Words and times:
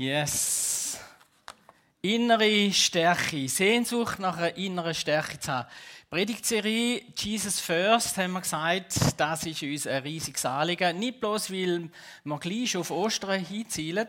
Yes. 0.00 0.98
Innere 2.00 2.72
Stärke, 2.72 3.46
Sehnsucht 3.50 4.18
nach 4.18 4.38
einer 4.38 4.56
inneren 4.56 4.94
Stärke 4.94 5.38
zu 5.38 5.52
haben. 5.52 5.68
Predigtserie 6.08 7.02
Jesus 7.14 7.60
First 7.60 8.16
haben 8.16 8.32
wir 8.32 8.40
gesagt, 8.40 8.94
das 9.18 9.44
ist 9.44 9.62
uns 9.62 9.86
ein 9.86 10.02
riesiges 10.02 10.46
Anliegen. 10.46 10.98
Nicht 10.98 11.20
bloß, 11.20 11.50
weil 11.50 11.90
wir 12.24 12.38
gleich 12.38 12.78
auf 12.78 12.90
Ostern 12.90 13.44
hinzielen, 13.44 14.06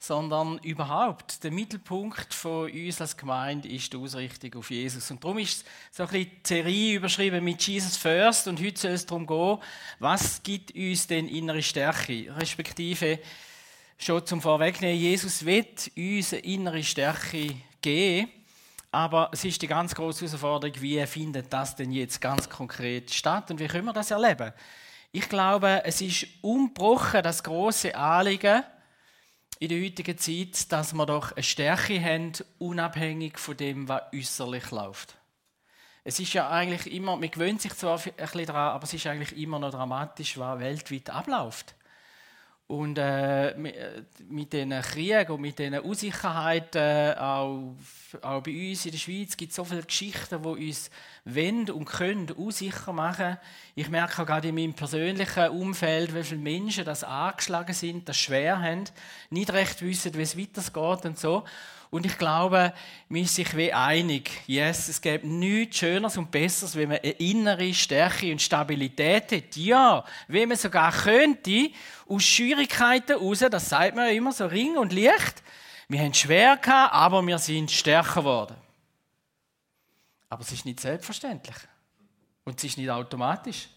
sondern 0.00 0.58
überhaupt 0.64 1.44
der 1.44 1.52
Mittelpunkt 1.52 2.34
von 2.34 2.68
uns 2.68 3.00
als 3.00 3.16
Gemeinde 3.16 3.68
ist 3.68 3.92
die 3.92 3.98
Ausrichtung 3.98 4.56
auf 4.56 4.68
Jesus. 4.72 5.12
Und 5.12 5.22
darum 5.22 5.38
ist 5.38 5.64
so 5.92 6.02
ein 6.02 6.08
bisschen 6.08 6.30
die 6.44 6.48
Serie 6.48 6.96
überschrieben 6.96 7.44
mit 7.44 7.62
Jesus 7.62 7.96
First 7.96 8.48
und 8.48 8.60
heute 8.60 8.80
soll 8.80 8.90
es 8.90 9.06
darum 9.06 9.28
gehen, 9.28 9.58
was 10.00 10.42
gibt 10.42 10.74
uns 10.74 11.06
denn 11.06 11.28
innere 11.28 11.62
Stärke, 11.62 12.34
respektive 12.36 13.20
schon 14.00 14.24
zum 14.24 14.40
Vorwegnehmen, 14.40 14.98
Jesus 14.98 15.44
wird 15.44 15.90
uns 15.96 16.32
eine 16.32 16.42
innere 16.42 16.82
Stärke 16.82 17.54
geben, 17.82 18.30
aber 18.90 19.28
es 19.32 19.44
ist 19.44 19.60
die 19.60 19.66
ganz 19.66 19.94
große 19.94 20.26
Herausforderung, 20.26 20.80
wie 20.80 21.06
findet 21.06 21.52
das 21.52 21.76
denn 21.76 21.92
jetzt 21.92 22.20
ganz 22.20 22.48
konkret 22.48 23.12
statt 23.12 23.50
und 23.50 23.60
wie 23.60 23.66
können 23.66 23.84
wir 23.84 23.92
das 23.92 24.10
erleben? 24.10 24.52
Ich 25.12 25.28
glaube, 25.28 25.82
es 25.84 26.00
ist 26.00 26.26
unbrochen 26.40 27.22
das 27.22 27.42
große 27.42 27.94
Anliegen 27.94 28.62
in 29.58 29.68
der 29.68 29.82
heutigen 29.82 30.16
Zeit, 30.16 30.72
dass 30.72 30.94
wir 30.94 31.04
doch 31.04 31.32
eine 31.32 31.42
Stärke 31.42 32.02
haben, 32.02 32.32
unabhängig 32.58 33.38
von 33.38 33.56
dem, 33.56 33.86
was 33.86 34.02
äußerlich 34.14 34.70
läuft. 34.70 35.16
Es 36.04 36.18
ist 36.18 36.32
ja 36.32 36.48
eigentlich 36.48 36.90
immer, 36.94 37.16
man 37.16 37.30
gewöhnt 37.30 37.60
sich 37.60 37.74
zwar 37.74 38.00
ein 38.00 38.12
bisschen 38.16 38.46
daran, 38.46 38.74
aber 38.74 38.84
es 38.84 38.94
ist 38.94 39.06
eigentlich 39.06 39.38
immer 39.38 39.58
noch 39.58 39.70
dramatisch, 39.70 40.38
was 40.38 40.58
weltweit 40.58 41.10
abläuft. 41.10 41.74
Und 42.70 42.98
äh, 42.98 43.52
mit 43.56 44.52
diesen 44.52 44.80
Kriegen 44.80 45.32
und 45.32 45.40
mit 45.40 45.58
diesen 45.58 45.80
Unsicherheiten, 45.80 46.80
äh, 46.80 47.16
auch, 47.18 47.74
auch 48.22 48.42
bei 48.44 48.70
uns 48.70 48.86
in 48.86 48.92
der 48.92 48.98
Schweiz, 48.98 49.36
gibt 49.36 49.50
es 49.50 49.56
so 49.56 49.64
viele 49.64 49.82
Geschichten, 49.82 50.40
die 50.40 50.68
uns 50.68 50.88
wenden 51.24 51.72
und 51.72 51.86
können 51.86 52.30
unsicher 52.30 52.92
machen. 52.92 53.38
Ich 53.74 53.88
merke 53.88 54.22
auch 54.22 54.26
gerade 54.26 54.50
in 54.50 54.54
meinem 54.54 54.74
persönlichen 54.74 55.48
Umfeld, 55.48 56.14
wie 56.14 56.22
viele 56.22 56.40
Menschen 56.40 56.84
das 56.84 57.02
angeschlagen 57.02 57.74
sind, 57.74 58.08
das 58.08 58.18
schwer 58.18 58.62
haben, 58.62 58.84
nicht 59.30 59.52
recht 59.52 59.82
wissen, 59.82 60.14
wie 60.14 60.22
es 60.22 60.38
weitergeht 60.38 61.06
und 61.06 61.18
so. 61.18 61.42
Und 61.90 62.06
ich 62.06 62.16
glaube, 62.16 62.72
wir 63.08 63.24
sind 63.26 63.46
sich 63.46 63.56
wie 63.56 63.72
einig. 63.72 64.30
Yes, 64.46 64.88
es 64.88 65.00
gibt 65.00 65.24
nichts 65.24 65.78
Schöneres 65.78 66.16
und 66.16 66.30
Besseres, 66.30 66.76
wenn 66.76 66.88
man 66.88 66.98
eine 66.98 67.10
innere 67.12 67.74
Stärke 67.74 68.30
und 68.30 68.40
Stabilität 68.40 69.32
hat. 69.32 69.56
Ja, 69.56 70.04
wenn 70.28 70.48
man 70.48 70.56
sogar 70.56 70.92
könnte, 70.92 71.70
aus 72.08 72.22
Schwierigkeiten 72.22 73.18
heraus, 73.18 73.40
das 73.40 73.68
sagt 73.68 73.96
man 73.96 74.06
ja 74.06 74.12
immer 74.12 74.32
so 74.32 74.46
Ring 74.46 74.76
und 74.76 74.92
Licht, 74.92 75.42
wir 75.88 76.00
haben 76.00 76.14
schwer 76.14 76.56
gehabt, 76.56 76.94
aber 76.94 77.26
wir 77.26 77.38
sind 77.38 77.68
stärker 77.68 78.20
geworden. 78.20 78.56
Aber 80.28 80.42
es 80.42 80.52
ist 80.52 80.64
nicht 80.64 80.78
selbstverständlich. 80.78 81.56
Und 82.44 82.56
es 82.56 82.64
ist 82.64 82.78
nicht 82.78 82.88
automatisch. 82.88 83.68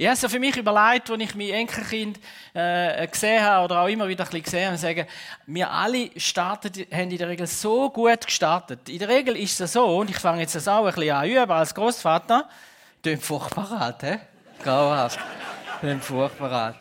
Ich 0.00 0.06
habe 0.06 0.16
so 0.16 0.28
für 0.28 0.38
mich 0.38 0.56
überlegt, 0.56 1.10
als 1.10 1.20
ich 1.20 1.34
mein 1.34 1.48
Enkelkind 1.48 2.20
äh, 2.54 3.04
gesehen 3.08 3.42
habe 3.42 3.64
oder 3.64 3.82
auch 3.82 3.88
immer 3.88 4.06
wieder 4.06 4.22
ein 4.22 4.30
bisschen 4.30 4.44
gesehen 4.44 4.66
habe, 4.68 4.78
sagen, 4.78 5.06
wir 5.46 5.68
alle 5.68 6.10
starten, 6.16 6.86
haben 6.92 7.10
in 7.10 7.18
der 7.18 7.28
Regel 7.28 7.48
so 7.48 7.90
gut 7.90 8.24
gestartet. 8.24 8.88
In 8.88 9.00
der 9.00 9.08
Regel 9.08 9.36
ist 9.36 9.60
es 9.60 9.72
so, 9.72 9.84
und 9.84 10.08
ich 10.08 10.18
fange 10.18 10.42
jetzt 10.42 10.54
das 10.54 10.68
auch 10.68 10.86
ein 10.86 10.94
bisschen 10.94 11.10
an 11.10 11.28
üben 11.28 11.50
als 11.50 11.74
Großvater, 11.74 12.48
klingt 13.02 13.24
furchtbar 13.24 13.72
alt, 13.72 14.02
hä? 14.04 14.20
Grauhaft. 14.62 15.18
klingt 15.80 16.04
furchtbar 16.04 16.52
alt. 16.52 16.76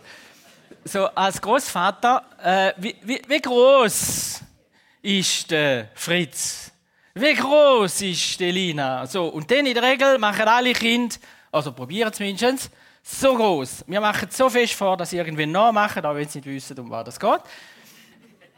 So, 0.84 1.08
als 1.08 1.42
Großvater, 1.42 2.24
äh, 2.44 2.74
wie, 2.78 2.98
wie, 3.02 3.20
wie 3.28 3.42
groß 3.42 4.42
ist 5.02 5.50
der 5.50 5.90
Fritz? 5.96 6.72
Wie 7.16 7.34
groß 7.34 8.00
ist 8.00 8.40
die 8.40 8.52
Lina? 8.52 9.08
So, 9.08 9.26
und 9.30 9.50
dann 9.50 9.66
in 9.66 9.74
der 9.74 9.82
Regel 9.82 10.20
machen 10.20 10.48
alle 10.48 10.74
Kinder, 10.74 11.16
also 11.52 11.72
probieren 11.72 12.12
es 12.14 12.20
mindestens, 12.20 12.70
so 13.08 13.36
groß. 13.36 13.86
Wir 13.88 14.02
machen 14.02 14.28
so 14.32 14.50
fest 14.50 14.74
vor, 14.74 14.98
dass 14.98 15.12
sie 15.12 15.18
irgendwie 15.18 15.46
nachmachen, 15.46 16.06
auch 16.06 16.16
wenn 16.16 16.28
sie 16.28 16.40
nicht 16.40 16.48
wissen, 16.48 16.78
um 16.80 16.90
was 16.90 17.06
das 17.06 17.20
geht. 17.20 17.42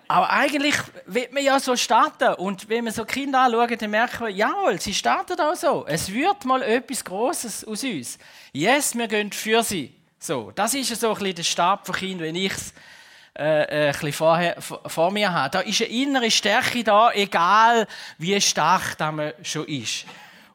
Aber 0.07 0.31
eigentlich 0.31 0.75
wird 1.05 1.31
man 1.33 1.43
ja 1.43 1.59
so 1.59 1.75
starten. 1.75 2.33
Und 2.33 2.67
wenn 2.67 2.83
man 2.83 2.91
so 2.91 3.05
Kinder 3.05 3.41
anschaut, 3.41 3.79
dann 3.79 3.91
merken 3.91 4.25
wir, 4.25 4.29
jawohl, 4.29 4.81
sie 4.81 4.93
starten 4.95 5.39
auch 5.39 5.55
so. 5.55 5.85
Es 5.87 6.11
wird 6.11 6.45
mal 6.45 6.63
etwas 6.63 7.05
Großes 7.05 7.65
aus 7.65 7.83
uns. 7.83 8.17
Yes, 8.51 8.97
wir 8.97 9.07
gehen 9.07 9.31
für 9.31 9.61
sie. 9.61 9.93
So, 10.17 10.51
das 10.55 10.73
ist 10.73 10.99
so 10.99 11.09
ein 11.09 11.13
bisschen 11.13 11.35
der 11.35 11.43
Stab 11.43 11.85
von 11.85 11.95
Kindern, 11.95 12.27
wenn 12.27 12.35
ich 12.35 12.51
es 12.51 12.73
äh, 13.37 13.43
äh, 13.43 13.85
ein 13.85 13.91
bisschen 13.91 14.13
vorher, 14.13 14.59
vor 14.59 15.11
mir 15.11 15.31
habe. 15.31 15.51
Da 15.51 15.59
ist 15.59 15.79
eine 15.81 15.91
innere 15.91 16.31
Stärke 16.31 16.83
da, 16.83 17.11
egal 17.11 17.87
wie 18.17 18.41
stark 18.41 18.99
man 18.99 19.31
schon 19.43 19.67
ist. 19.67 20.05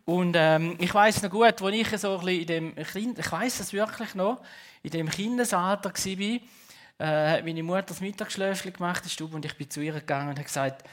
Und 0.05 0.35
ähm, 0.37 0.77
ich 0.79 0.93
weiß 0.93 1.23
noch 1.23 1.31
gut, 1.31 1.63
als 1.63 1.75
ich 1.75 1.99
so 1.99 2.19
ein 2.19 2.29
in 2.29 2.47
dem 2.47 2.77
kind, 2.77 3.19
ich 3.19 3.33
weiß 3.33 3.61
es 3.61 3.73
wirklich 3.73 4.15
noch, 4.15 4.43
in 4.83 4.91
dem 4.91 5.09
Kindesalter 5.09 5.91
war, 5.91 6.41
äh, 6.99 7.37
hat 7.37 7.45
meine 7.45 7.63
Mutter 7.63 7.83
das 7.83 8.01
Mittagsschläfchen 8.01 8.73
gemacht 8.73 9.03
in 9.05 9.11
Stube 9.11 9.35
und 9.35 9.45
ich 9.45 9.57
bin 9.57 9.71
zu 9.71 9.81
ihr 9.81 9.95
gegangen 9.95 10.29
und 10.29 10.37
habe 10.37 10.45
gesagt, 10.45 10.85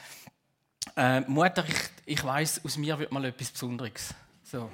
äh, 0.96 1.20
Mutter, 1.20 1.64
ich, 1.68 1.76
ich 2.06 2.24
weiß, 2.24 2.64
aus 2.64 2.76
mir 2.78 2.98
wird 2.98 3.12
mal 3.12 3.24
etwas 3.26 3.50
Besonderes. 3.50 4.14
So. 4.42 4.70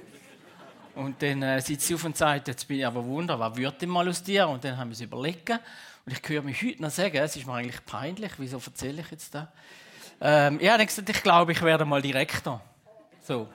Und 0.94 1.20
dann 1.22 1.42
äh, 1.42 1.60
sitzt 1.60 1.86
sie 1.86 1.94
auf 1.94 2.04
und 2.04 2.16
sagt, 2.16 2.48
jetzt 2.48 2.66
bin 2.66 2.78
ich 2.78 2.86
aber 2.86 3.04
wunder, 3.04 3.38
was 3.38 3.56
wird 3.56 3.82
denn 3.82 3.88
mal 3.88 4.08
aus 4.08 4.22
dir? 4.22 4.48
Und 4.48 4.64
dann 4.64 4.76
haben 4.76 4.88
wir 4.88 4.94
es 4.94 5.00
überlegt. 5.00 5.50
Und 5.50 6.12
ich 6.12 6.28
höre 6.28 6.42
mich 6.42 6.62
heute 6.62 6.82
noch 6.82 6.90
sagen, 6.90 7.16
es 7.16 7.36
ist 7.36 7.46
mir 7.46 7.54
eigentlich 7.54 7.84
peinlich, 7.84 8.32
wieso 8.38 8.56
erzähle 8.56 9.02
ich 9.02 9.10
jetzt 9.10 9.34
da? 9.34 9.52
Ähm, 10.20 10.58
ja, 10.60 10.76
dann 10.76 10.86
gesagt, 10.86 11.08
ich 11.08 11.22
glaube, 11.22 11.52
ich 11.52 11.62
werde 11.62 11.84
mal 11.84 12.02
Direktor. 12.02 12.60
So. 13.22 13.48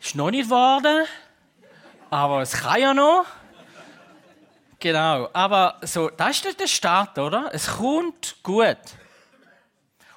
Ist 0.00 0.14
noch 0.14 0.30
nicht 0.30 0.44
geworden, 0.44 1.06
aber 2.08 2.42
es 2.42 2.52
kann 2.52 2.80
ja 2.80 2.94
noch. 2.94 3.26
Genau, 4.78 5.28
aber 5.32 5.76
so, 5.82 6.08
das 6.08 6.44
ist 6.44 6.60
der 6.60 6.68
Start, 6.68 7.18
oder? 7.18 7.50
Es 7.52 7.66
kommt 7.66 8.36
gut. 8.44 8.78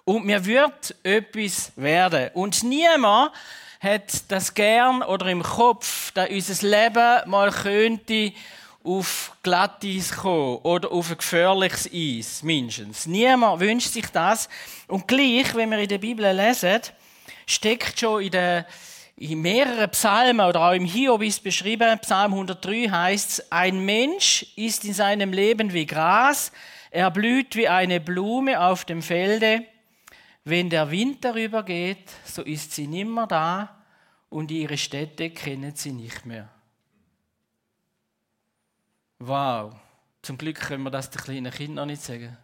Und 0.06 0.26
mir 0.26 0.46
wird 0.46 0.96
etwas 1.02 1.72
werden. 1.76 2.30
Und 2.36 2.62
niemand 2.64 3.32
hat 3.80 4.32
das 4.32 4.54
gern 4.54 5.02
oder 5.02 5.26
im 5.28 5.42
Kopf, 5.42 6.12
dass 6.12 6.30
unser 6.30 6.68
Leben 6.68 7.30
mal 7.30 7.52
könnte 7.52 8.34
auf 8.84 9.36
Glatteis 9.42 10.12
kommen 10.12 10.58
oder 10.58 10.92
auf 10.92 11.10
ein 11.10 11.18
gefährliches 11.18 11.90
Eis, 11.92 12.44
mindestens. 12.44 13.08
Niemand 13.08 13.60
wünscht 13.60 13.90
sich 13.90 14.08
das. 14.08 14.48
Und 14.88 15.08
gleich, 15.08 15.56
wenn 15.56 15.72
wir 15.72 15.80
in 15.80 15.90
der 15.90 15.98
Bibel 15.98 16.32
lesen, 16.32 16.82
steckt 17.48 18.00
schon 18.00 18.22
in 18.22 18.32
der 18.32 18.68
in 19.22 19.40
mehreren 19.42 19.92
Psalmen 19.92 20.44
oder 20.44 20.62
auch 20.62 20.74
im 20.74 20.86
Hiob 20.86 21.22
ist 21.22 21.44
beschrieben, 21.44 22.00
Psalm 22.00 22.34
103 22.34 22.90
heißt 22.90 23.30
es, 23.30 23.52
ein 23.52 23.86
Mensch 23.86 24.48
ist 24.56 24.84
in 24.84 24.96
seinem 24.96 25.32
Leben 25.32 25.74
wie 25.74 25.86
Gras, 25.86 26.52
er 26.90 27.12
blüht 27.12 27.56
wie 27.56 27.68
eine 27.68 28.00
Blume 28.00 28.60
auf 28.60 28.84
dem 28.84 29.04
Felde. 29.04 29.64
Wenn 30.44 30.72
der 30.72 30.90
Wind 30.90 31.24
darüber 31.24 31.62
geht, 31.62 32.10
so 32.26 32.42
ist 32.42 32.72
sie 32.72 32.88
nimmer 32.88 33.28
da 33.28 33.84
und 34.30 34.50
ihre 34.50 34.78
Städte 34.78 35.30
kennen 35.30 35.76
sie 35.76 35.92
nicht 35.92 36.26
mehr. 36.26 36.50
Wow, 39.20 39.76
zum 40.24 40.40
Glück 40.40 40.60
können 40.60 40.84
wir 40.84 40.90
das 40.90 41.12
den 41.12 41.22
kleinen 41.22 41.52
Kindern 41.52 41.90
nicht 41.90 42.02
sagen. 42.02 42.36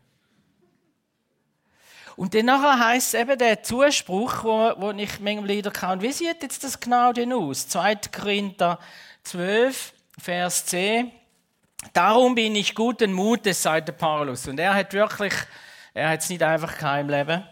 Und 2.18 2.34
dann 2.34 2.50
heisst 2.80 3.14
es 3.14 3.22
eben 3.22 3.38
der 3.38 3.62
Zuspruch, 3.62 4.44
wo, 4.44 4.74
wo 4.78 4.92
ich 4.92 5.20
manchmal 5.20 5.50
wieder 5.50 5.70
kann. 5.70 6.02
Wie 6.02 6.12
sieht 6.12 6.42
jetzt 6.42 6.64
das 6.64 6.80
genau 6.80 7.14
denn 7.14 7.32
aus? 7.32 7.68
2. 7.68 7.96
Korinther 8.12 8.80
12, 9.24 9.94
Vers 10.20 10.66
10. 10.66 11.12
Darum 11.94 12.34
bin 12.34 12.56
ich 12.56 12.74
guten 12.74 13.14
Mutes, 13.14 13.62
sagt 13.62 13.90
der 13.90 13.94
Paulus. 13.94 14.48
Und 14.48 14.60
er 14.60 14.74
hat 14.74 14.94
wirklich, 14.94 15.34
er 15.94 16.10
hat 16.10 16.22
es 16.22 16.30
nicht 16.30 16.42
einfach 16.42 16.80
kein 16.80 17.08
Leben. 17.08 17.44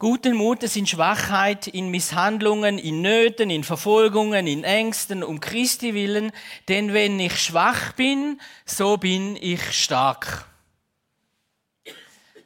Guten 0.00 0.34
Mutes 0.34 0.74
in 0.74 0.88
Schwachheit, 0.88 1.68
in 1.68 1.92
Misshandlungen, 1.92 2.76
in 2.76 3.02
Nöten, 3.02 3.50
in 3.50 3.62
Verfolgungen, 3.62 4.48
in 4.48 4.64
Ängsten, 4.64 5.22
um 5.22 5.38
Christi 5.38 5.94
willen. 5.94 6.32
Denn 6.66 6.92
wenn 6.92 7.20
ich 7.20 7.38
schwach 7.40 7.92
bin, 7.92 8.40
so 8.66 8.96
bin 8.96 9.36
ich 9.36 9.62
stark. 9.70 10.44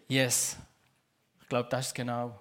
Yes 0.07 0.59
glaube, 1.53 1.69
das 1.69 1.89
ist 1.89 1.95
genau. 1.95 2.41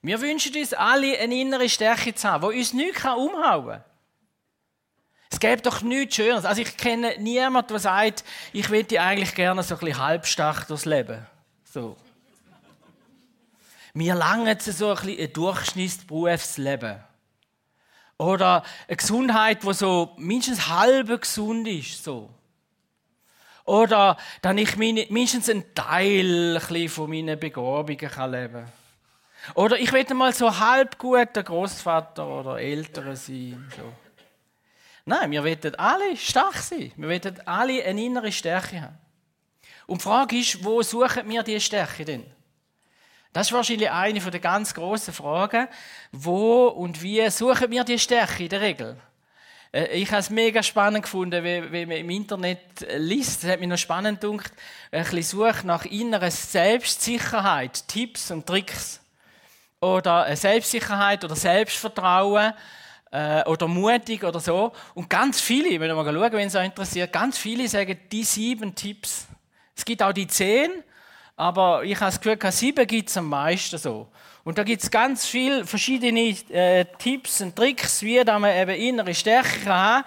Wir 0.00 0.20
wünschen 0.20 0.56
uns 0.56 0.72
alle 0.72 1.18
eine 1.18 1.34
innere 1.34 1.68
Stärke 1.68 2.14
zu 2.14 2.26
haben, 2.26 2.50
die 2.50 2.58
uns 2.58 2.72
nichts 2.72 3.04
umhauen 3.04 3.66
kann. 3.66 3.84
Es 5.30 5.38
gäbe 5.38 5.60
doch 5.60 5.82
nichts 5.82 6.16
Schöneres. 6.16 6.46
Also 6.46 6.62
ich 6.62 6.76
kenne 6.78 7.14
niemanden, 7.18 7.68
der 7.68 7.78
sagt, 7.78 8.24
ich 8.54 8.70
würde 8.70 9.00
eigentlich 9.00 9.34
gerne 9.34 9.62
so 9.62 9.74
ein 9.74 9.80
bisschen 9.80 9.98
halbstark 9.98 10.66
durchs 10.66 10.86
Leben. 10.86 11.26
So. 11.64 11.96
Mir 13.92 14.14
langt 14.14 14.62
so 14.62 14.88
ein 14.88 14.94
bisschen 14.96 15.20
ein 15.20 15.32
Durchschnittsberufsleben. 15.34 17.04
Oder 18.16 18.62
eine 18.88 18.96
Gesundheit, 18.96 19.62
die 19.62 19.74
so 19.74 20.14
mindestens 20.16 20.68
halb 20.68 21.20
gesund 21.20 21.68
ist. 21.68 22.02
So. 22.02 22.30
Oder, 23.64 24.16
dass 24.40 24.56
ich 24.56 24.76
meine, 24.76 25.06
mindestens 25.10 25.48
einen 25.48 25.74
Teil 25.74 26.56
ein 26.56 26.88
von 26.88 27.10
meinen 27.10 27.38
Begabungen 27.38 27.98
leben 28.30 28.52
kann. 28.52 28.72
Oder 29.54 29.78
ich 29.78 29.92
will 29.92 30.06
mal 30.14 30.32
so 30.32 30.58
halb 30.58 30.98
guter 30.98 31.42
Großvater 31.42 32.26
oder 32.26 32.60
Ältere 32.60 33.16
sein. 33.16 33.70
So. 33.76 33.92
Nein, 35.04 35.30
wir 35.32 35.42
wollen 35.42 35.74
alle 35.76 36.16
stark 36.16 36.56
sein. 36.56 36.92
Wir 36.96 37.08
wollen 37.08 37.40
alle 37.46 37.84
eine 37.84 38.04
innere 38.04 38.30
Stärke 38.30 38.80
haben. 38.80 38.98
Und 39.86 40.00
die 40.00 40.04
Frage 40.04 40.38
ist, 40.38 40.64
wo 40.64 40.80
suchen 40.82 41.28
wir 41.28 41.42
diese 41.42 41.60
Stärke 41.60 42.04
denn? 42.04 42.24
Das 43.32 43.48
ist 43.48 43.52
wahrscheinlich 43.52 43.90
eine 43.90 44.20
der 44.20 44.40
ganz 44.40 44.74
grossen 44.74 45.14
Fragen. 45.14 45.66
Wo 46.12 46.68
und 46.68 47.02
wie 47.02 47.28
suchen 47.30 47.70
wir 47.70 47.82
die 47.82 47.98
Stärke 47.98 48.44
in 48.44 48.48
der 48.48 48.60
Regel? 48.60 48.96
Äh, 49.72 49.86
ich 49.98 50.10
habe 50.10 50.20
es 50.20 50.30
mega 50.30 50.62
spannend 50.62 51.04
gefunden, 51.04 51.42
wie, 51.42 51.72
wie 51.72 51.86
man 51.86 51.96
im 51.96 52.10
Internet 52.10 52.60
liest. 52.96 53.42
Es 53.42 53.50
hat 53.50 53.60
mich 53.60 53.68
noch 53.68 53.78
spannend 53.78 54.20
gedacht, 54.20 54.52
ein 54.90 55.02
bisschen 55.04 55.22
sucht 55.22 55.64
nach 55.64 55.84
innerer 55.84 56.30
Selbstsicherheit, 56.30 57.88
Tipps 57.88 58.30
und 58.30 58.46
Tricks. 58.46 59.00
Oder 59.80 60.36
Selbstsicherheit 60.36 61.24
oder 61.24 61.34
Selbstvertrauen 61.34 62.52
äh, 63.10 63.42
oder 63.44 63.66
mutig 63.66 64.22
oder 64.22 64.38
so. 64.38 64.72
Und 64.94 65.10
ganz 65.10 65.40
viele, 65.40 65.80
wenn 65.80 65.88
wir 65.88 65.94
mal 65.94 66.04
schauen, 66.04 66.32
wenn 66.32 66.46
es 66.46 66.54
euch 66.54 66.66
interessiert, 66.66 67.12
ganz 67.12 67.36
viele 67.38 67.66
sagen 67.66 67.98
die 68.12 68.22
sieben 68.22 68.74
Tipps. 68.74 69.26
Es 69.74 69.84
gibt 69.84 70.02
auch 70.02 70.12
die 70.12 70.28
zehn, 70.28 70.70
aber 71.34 71.82
ich 71.82 71.96
habe 71.96 72.12
das 72.12 72.20
Gefühl, 72.20 72.52
sieben 72.52 72.86
gibt 72.86 73.08
es 73.08 73.16
am 73.16 73.28
meisten 73.28 73.78
so. 73.78 74.08
Und 74.44 74.58
da 74.58 74.64
gibt 74.64 74.82
es 74.82 74.90
ganz 74.90 75.26
viele 75.26 75.64
verschiedene 75.64 76.36
äh, 76.50 76.84
Tipps 76.98 77.40
und 77.40 77.54
Tricks, 77.54 78.02
wie 78.02 78.22
man 78.24 78.44
eben 78.56 78.74
innere 78.74 79.14
Stärke 79.14 79.60
kann 79.60 79.72
haben. 79.72 80.04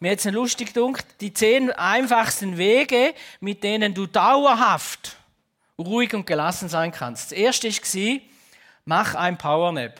Mir 0.00 0.12
hat 0.12 0.18
es 0.18 0.24
lustig 0.26 0.72
gedacht, 0.72 1.04
die 1.20 1.32
zehn 1.32 1.70
einfachsten 1.72 2.56
Wege, 2.56 3.14
mit 3.40 3.62
denen 3.62 3.92
du 3.92 4.06
dauerhaft 4.06 5.16
ruhig 5.78 6.14
und 6.14 6.26
gelassen 6.26 6.68
sein 6.68 6.92
kannst. 6.92 7.32
Das 7.32 7.38
erste 7.38 7.68
war, 7.68 8.20
mach 8.84 9.14
ein 9.14 9.36
Powernap. 9.36 9.94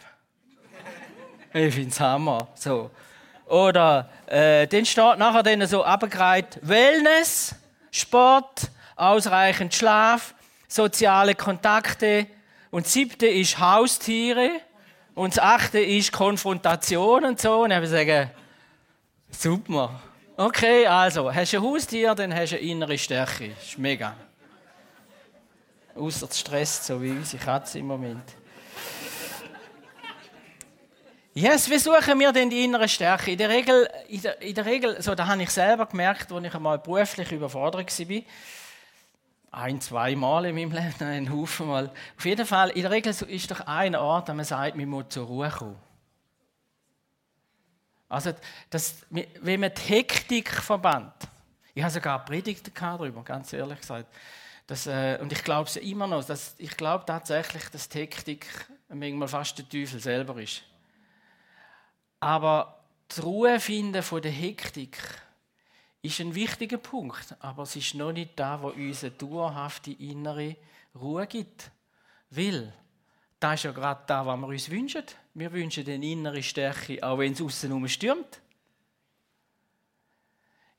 ich 1.53 1.75
finde 1.75 1.91
es 1.91 2.01
Hammer. 2.01 2.49
So. 2.55 2.91
Oder 3.47 4.09
äh, 4.27 4.67
dann 4.67 4.87
steht 4.87 5.19
nachher 5.19 5.43
dann 5.43 5.67
so 5.67 5.83
abgereiht 5.85 6.59
Wellness, 6.63 7.55
Sport, 7.91 8.71
ausreichend 8.97 9.75
Schlaf, 9.75 10.35
soziale 10.69 11.35
Kontakte. 11.35 12.27
Und 12.71 12.87
das 12.87 12.93
siebte 12.93 13.27
ist 13.27 13.59
Haustiere. 13.59 14.51
Und 15.15 15.37
das 15.37 15.43
achte 15.43 15.81
ist 15.81 16.13
Konfrontation 16.13 17.25
und 17.25 17.41
so. 17.41 17.65
Und 17.65 17.73
ich 17.73 17.89
sagen, 17.89 18.31
super. 19.31 20.01
Okay, 20.37 20.87
also, 20.87 21.35
hast 21.35 21.53
du 21.53 21.59
ein 21.59 21.63
Haustier, 21.63 22.15
dann 22.15 22.35
hast 22.35 22.53
du 22.53 22.57
eine 22.57 22.65
innere 22.65 22.97
Stärke. 22.97 23.51
Das 23.51 23.65
ist 23.65 23.79
mega. 23.79 24.17
Außer 25.95 26.29
Stress, 26.33 26.87
so 26.87 27.03
wie 27.03 27.11
unsere 27.11 27.43
Katze 27.43 27.81
im 27.81 27.87
Moment. 27.89 28.25
Yes, 31.35 31.71
wie 31.71 31.79
suchen 31.79 32.19
wir 32.19 32.33
denn 32.33 32.51
die 32.51 32.65
innere 32.65 32.89
Stärke? 32.89 33.33
In 33.33 33.39
der 33.39 33.49
Regel, 33.51 33.89
in 34.09 34.21
der, 34.23 34.43
in 34.43 34.55
der 34.55 34.67
Regel 34.67 35.01
so, 35.01 35.15
da 35.15 35.27
habe 35.27 35.43
ich 35.43 35.51
selber 35.51 35.87
gemerkt, 35.87 36.33
als 36.33 36.45
ich 36.45 36.55
einmal 36.55 36.79
beruflich 36.79 37.31
überfordert 37.31 37.99
war, 38.09 38.23
ein, 39.51 39.81
zwei 39.81 40.15
Mal 40.15 40.47
in 40.47 40.55
meinem 40.55 40.73
Leben, 40.73 40.95
einen 41.01 41.33
Haufen 41.33 41.67
Mal. 41.67 41.91
Auf 42.17 42.25
jeden 42.25 42.47
Fall, 42.47 42.71
in 42.71 42.83
der 42.83 42.91
Regel 42.91 43.13
ist 43.13 43.51
doch 43.51 43.61
ein 43.61 43.97
Ort, 43.97 44.29
wo 44.29 44.35
man 44.35 44.45
sagt, 44.45 44.77
man 44.77 44.89
muss 44.89 45.09
zur 45.09 45.27
Ruhe 45.27 45.51
kommen. 45.51 45.77
Also, 48.09 48.33
das, 48.71 49.07
wenn 49.11 49.61
man 49.61 49.73
die 49.75 49.83
Hektik 49.83 50.51
verbannt, 50.51 51.15
ich 51.75 51.83
habe 51.83 51.93
sogar 51.93 52.25
Predigten 52.25 52.73
darüber, 52.75 53.23
ganz 53.23 53.53
ehrlich 53.53 53.81
gesagt. 53.81 54.07
Das, 54.67 54.87
äh, 54.87 55.19
und 55.21 55.33
ich 55.33 55.43
glaube 55.43 55.69
es 55.69 55.77
immer 55.77 56.07
noch, 56.07 56.25
dass, 56.25 56.55
ich 56.59 56.77
glaube 56.77 57.05
tatsächlich, 57.05 57.69
dass 57.71 57.89
die 57.89 58.01
Hektik 58.01 58.47
manchmal 58.89 59.29
fast 59.29 59.59
der 59.59 59.69
Teufel 59.69 60.01
selber 60.01 60.41
ist. 60.41 60.63
Aber 62.21 62.81
die 63.17 63.21
Ruhe 63.21 63.59
finden 63.59 64.03
von 64.03 64.23
der 64.23 64.31
Hektik 64.31 64.99
ist 66.03 66.21
ein 66.21 66.35
wichtiger 66.35 66.79
Punkt, 66.79 67.35
aber 67.41 67.65
es 67.65 67.77
ist 67.77 67.95
noch 67.95 68.13
nicht 68.13 68.39
da, 68.39 68.63
wo 68.63 68.69
uns 68.69 69.05
eine 69.05 69.13
dauerhafte 69.13 69.93
innere 69.93 70.57
Ruhe 70.95 71.27
gibt. 71.27 71.71
Weil, 72.31 72.73
das 73.39 73.55
ist 73.55 73.65
ja 73.65 73.73
gerade 73.73 74.03
da, 74.07 74.25
was 74.25 74.39
wir 74.39 74.49
uns 74.49 74.71
wünschen. 74.71 75.05
Wir 75.35 75.53
wünschen 75.53 75.87
eine 75.87 76.05
innere 76.05 76.43
Stärke, 76.43 77.03
auch 77.03 77.19
wenn 77.19 77.33
es 77.33 77.43
außen 77.43 77.89
stürmt. 77.89 78.41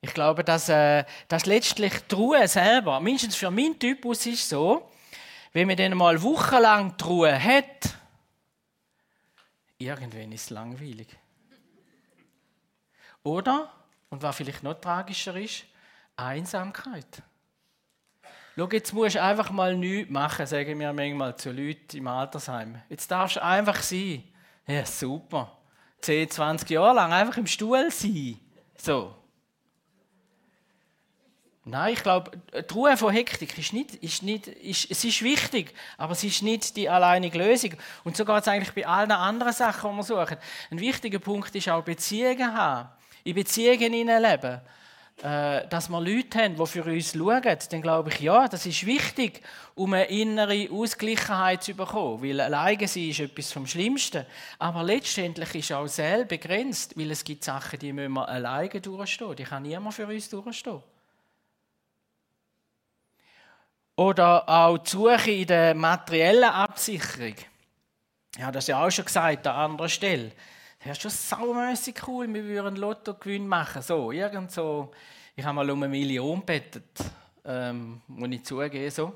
Ich 0.00 0.12
glaube, 0.12 0.42
dass, 0.42 0.68
äh, 0.68 1.04
dass 1.28 1.46
letztlich 1.46 1.92
die 2.10 2.14
Ruhe 2.16 2.48
selber, 2.48 2.98
mindestens 2.98 3.36
für 3.36 3.52
meinen 3.52 3.78
Typus 3.78 4.26
ist 4.26 4.48
so, 4.48 4.90
wenn 5.52 5.68
man 5.68 5.76
dann 5.76 5.96
mal 5.96 6.20
wochenlang 6.20 6.96
die 6.96 7.04
Ruhe 7.04 7.40
hat, 7.40 7.94
irgendwann 9.78 10.32
ist 10.32 10.44
es 10.44 10.50
langweilig. 10.50 11.06
Oder, 13.22 13.72
und 14.12 14.22
was 14.22 14.36
vielleicht 14.36 14.62
noch 14.62 14.74
tragischer 14.74 15.34
ist, 15.36 15.64
Einsamkeit. 16.16 17.22
Schau, 18.54 18.68
jetzt 18.70 18.92
musst 18.92 19.14
du 19.14 19.22
einfach 19.22 19.50
mal 19.50 19.74
nichts 19.74 20.10
machen, 20.10 20.44
sagen 20.44 20.78
wir 20.78 20.92
manchmal 20.92 21.34
zu 21.36 21.50
Leuten 21.50 21.96
im 21.96 22.06
Altersheim. 22.06 22.82
Jetzt 22.90 23.10
darfst 23.10 23.36
du 23.36 23.42
einfach 23.42 23.82
sein. 23.82 24.22
Ja, 24.66 24.84
super. 24.84 25.56
10, 26.02 26.28
20 26.28 26.68
Jahre 26.68 26.94
lang 26.94 27.10
einfach 27.10 27.38
im 27.38 27.46
Stuhl 27.46 27.90
sein. 27.90 28.38
So. 28.76 29.16
Nein, 31.64 31.94
ich 31.94 32.02
glaube, 32.02 32.32
die 32.52 32.74
Ruhe 32.74 32.98
von 32.98 33.14
Hektik 33.14 33.56
ist 33.56 33.72
nicht, 33.72 33.94
ist 33.94 34.22
nicht 34.22 34.46
ist, 34.46 34.90
es 34.90 35.04
ist 35.04 35.22
wichtig, 35.22 35.72
aber 35.96 36.12
es 36.12 36.22
ist 36.22 36.42
nicht 36.42 36.76
die 36.76 36.86
alleinige 36.86 37.38
Lösung. 37.38 37.76
Und 38.04 38.18
so 38.18 38.26
geht 38.26 38.42
es 38.42 38.48
eigentlich 38.48 38.74
bei 38.74 38.86
allen 38.86 39.12
anderen 39.12 39.54
Sachen, 39.54 39.90
die 39.90 39.96
wir 39.96 40.02
suchen. 40.02 40.36
Ein 40.70 40.80
wichtiger 40.80 41.18
Punkt 41.18 41.54
ist 41.54 41.70
auch 41.70 41.82
Beziehungen 41.82 42.54
haben 42.54 42.90
in 43.24 43.34
Beziehungen 43.34 43.92
leben, 43.92 44.60
äh, 45.22 45.68
dass 45.68 45.88
wir 45.88 46.00
Leute 46.00 46.38
haben, 46.38 46.56
die 46.56 46.66
für 46.66 46.84
uns 46.84 47.12
schauen, 47.12 47.58
dann 47.70 47.82
glaube 47.82 48.10
ich, 48.10 48.20
ja, 48.20 48.48
das 48.48 48.66
ist 48.66 48.84
wichtig, 48.86 49.40
um 49.74 49.92
eine 49.92 50.06
innere 50.06 50.68
Ausgleichheit 50.70 51.62
zu 51.62 51.74
bekommen. 51.74 52.22
Weil 52.22 52.40
alleine 52.40 52.88
sein 52.88 53.10
ist 53.10 53.20
etwas 53.20 53.52
vom 53.52 53.66
Schlimmsten. 53.66 54.26
Aber 54.58 54.82
letztendlich 54.82 55.54
ist 55.54 55.72
auch 55.72 55.86
selbst 55.86 56.28
begrenzt, 56.28 56.98
weil 56.98 57.10
es 57.10 57.22
gibt 57.22 57.44
Sachen, 57.44 57.78
die 57.78 57.92
müssen 57.92 58.14
wir 58.14 58.28
alleine 58.28 58.80
durchstehen. 58.80 59.36
Die 59.36 59.44
kann 59.44 59.62
niemand 59.62 59.94
für 59.94 60.06
uns 60.06 60.28
durchstehen. 60.28 60.82
Oder 63.94 64.48
auch 64.48 64.78
die 64.78 64.90
Suche 64.90 65.30
in 65.30 65.46
der 65.46 65.74
materiellen 65.74 66.50
Absicherung. 66.50 67.36
Ja, 68.38 68.50
das 68.50 68.66
ja 68.66 68.84
auch 68.84 68.90
schon 68.90 69.04
gesagt 69.04 69.46
an 69.46 69.70
anderer 69.70 69.88
Stelle. 69.88 70.32
Das 70.84 70.98
ist 70.98 71.02
schon 71.02 71.10
saumässig 71.12 72.02
cool, 72.08 72.32
wir 72.34 72.44
würden 72.44 72.66
einen 72.68 72.76
Lottogewinn 72.76 73.46
machen. 73.46 73.82
So, 73.82 74.10
irgend 74.10 74.50
so. 74.50 74.90
Ich 75.36 75.44
habe 75.44 75.54
mal 75.54 75.70
um 75.70 75.80
eine 75.82 75.90
Million 75.90 76.44
bettet, 76.44 77.04
ähm, 77.44 78.02
muss 78.08 78.28
ich 78.30 78.44
zugeben. 78.44 78.90
So. 78.90 79.12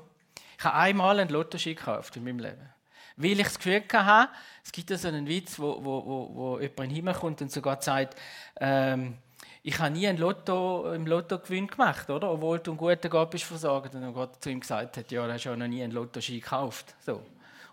Ich 0.57 0.63
habe 0.63 0.77
einmal 0.77 1.19
einen 1.19 1.29
Lottoschein 1.29 1.75
gekauft 1.75 2.15
in 2.15 2.23
meinem 2.23 2.39
Leben. 2.39 2.69
Weil 3.17 3.31
ich 3.39 3.43
das 3.43 3.57
Gefühl 3.57 3.83
hatte, 3.91 4.31
es 4.63 4.71
gibt 4.71 4.89
so 4.97 5.07
einen 5.09 5.27
Witz, 5.27 5.59
wo, 5.59 5.83
wo, 5.83 6.05
wo, 6.05 6.35
wo 6.35 6.59
jemand 6.59 6.79
in 6.79 6.85
den 6.85 6.95
Himmel 6.95 7.13
kommt 7.15 7.41
und 7.41 7.51
sogar 7.51 7.81
sagt, 7.81 8.15
ähm, 8.61 9.17
ich 9.61 9.77
habe 9.77 9.91
nie 9.91 10.07
ein 10.07 10.17
Lotto, 10.17 10.93
im 10.93 11.05
Lottogewinn 11.05 11.67
gemacht, 11.67 12.09
oder? 12.09 12.31
Obwohl 12.31 12.59
du 12.59 12.71
einen 12.71 12.77
guten 12.77 13.09
Gott 13.09 13.31
bist 13.31 13.43
versorgt. 13.43 13.93
Und 13.93 14.01
dann 14.01 14.13
Gott 14.13 14.41
zu 14.41 14.49
ihm 14.49 14.61
gesagt 14.61 14.95
hat, 14.95 15.11
ja, 15.11 15.27
du 15.27 15.33
hast 15.33 15.43
ja 15.43 15.53
noch 15.53 15.67
nie 15.67 15.83
einen 15.83 15.91
Lottoschein 15.91 16.39
gekauft. 16.39 16.95
So. 17.05 17.21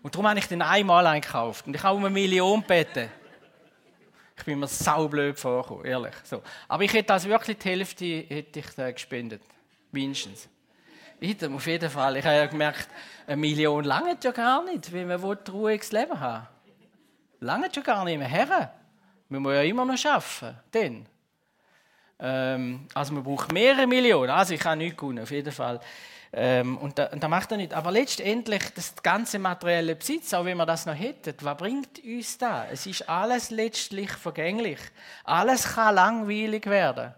Und 0.01 0.13
darum 0.13 0.27
habe 0.27 0.37
ich 0.39 0.47
den 0.47 0.61
einmal 0.61 1.07
eingekauft. 1.07 1.65
Und 1.65 1.75
ich 1.75 1.83
habe 1.83 1.95
um 1.95 2.03
eine 2.03 2.13
Million 2.13 2.61
bettet. 2.63 3.09
Ich 4.37 4.43
bin 4.43 4.59
mir 4.59 4.67
saublöd 4.67 5.39
vorgekommen, 5.39 5.85
ehrlich. 5.85 6.13
So. 6.23 6.41
Aber 6.67 6.83
ich 6.83 6.93
hätte 6.93 7.13
also 7.13 7.29
wirklich 7.29 7.57
die 7.57 7.69
Hälfte 7.69 8.05
hätte 8.27 8.59
ich 8.59 8.75
gespendet. 8.75 9.41
Mindestens. 9.91 10.49
Weiter, 11.21 11.49
auf 11.51 11.65
jeden 11.65 11.89
Fall. 11.89 12.17
Ich 12.17 12.25
habe 12.25 12.35
ja 12.35 12.45
gemerkt, 12.45 12.89
eine 13.25 13.37
Million 13.37 13.83
lange 13.83 14.17
ja 14.21 14.31
gar 14.31 14.63
nicht, 14.65 14.91
wenn 14.91 15.07
man 15.07 15.23
ein 15.23 15.37
ruhiges 15.49 15.91
Leben 15.91 16.19
haben 16.19 16.47
Lange 17.39 17.69
ja 17.71 17.81
gar 17.81 18.03
nicht 18.05 18.17
mehr. 18.17 18.27
Herren, 18.27 18.69
wir 19.29 19.39
müssen 19.39 19.55
ja 19.55 19.61
immer 19.61 19.85
noch 19.85 20.05
arbeiten. 20.05 20.57
Dann. 20.71 21.05
Ähm, 22.17 22.87
also 22.93 23.13
man 23.13 23.23
braucht 23.23 23.51
mehrere 23.51 23.87
Millionen. 23.87 24.29
Also 24.29 24.53
ich 24.53 24.63
habe 24.63 24.77
nichts 24.77 24.97
gewonnen, 24.97 25.23
auf 25.23 25.31
jeden 25.31 25.51
Fall. 25.51 25.79
Ähm, 26.37 26.77
und, 26.79 26.99
da, 26.99 27.05
und 27.05 27.23
da 27.23 27.29
macht 27.29 27.51
er 27.51 27.57
nicht. 27.57 27.73
Aber 27.73 27.91
letztendlich, 27.91 28.61
das 28.75 28.93
ganze 29.01 29.39
materielle 29.39 29.95
Besitz, 29.95 30.33
auch 30.33 30.43
wenn 30.43 30.57
wir 30.57 30.65
das 30.65 30.85
noch 30.85 30.93
hätten, 30.93 31.33
was 31.39 31.57
bringt 31.57 32.03
uns 32.03 32.37
da? 32.37 32.65
Es 32.69 32.85
ist 32.85 33.07
alles 33.07 33.51
letztlich 33.51 34.11
vergänglich. 34.11 34.79
Alles 35.23 35.63
kann 35.75 35.95
langweilig 35.95 36.65
werden. 36.65 37.13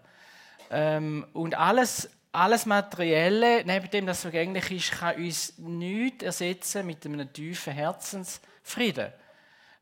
Ähm, 0.69 1.25
und 1.33 1.57
alles, 1.57 2.11
alles 2.31 2.67
Materielle, 2.67 3.65
neben 3.65 3.89
dem 3.89 4.05
das 4.05 4.21
vergänglich 4.21 4.69
ist, 4.69 4.91
kann 4.91 5.15
uns 5.15 5.57
nichts 5.57 6.23
ersetzen 6.23 6.85
mit 6.85 7.03
einem 7.03 7.33
tiefen 7.33 7.73
Herzensfrieden. 7.73 9.11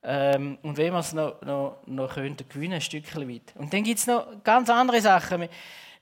Ähm, 0.01 0.59
und 0.61 0.77
wenn 0.77 0.93
wir 0.93 0.99
es 0.99 1.11
noch, 1.11 1.41
noch, 1.41 1.79
noch 1.87 2.13
könnten 2.13 2.47
gewinnen, 2.47 2.75
ein 2.75 2.81
Stückchen 2.81 3.27
weit. 3.27 3.53
Und 3.55 3.73
dann 3.73 3.83
gibt 3.83 3.99
es 3.99 4.07
noch 4.07 4.27
ganz 4.45 4.69
andere 4.69 5.01
Sachen. 5.01 5.49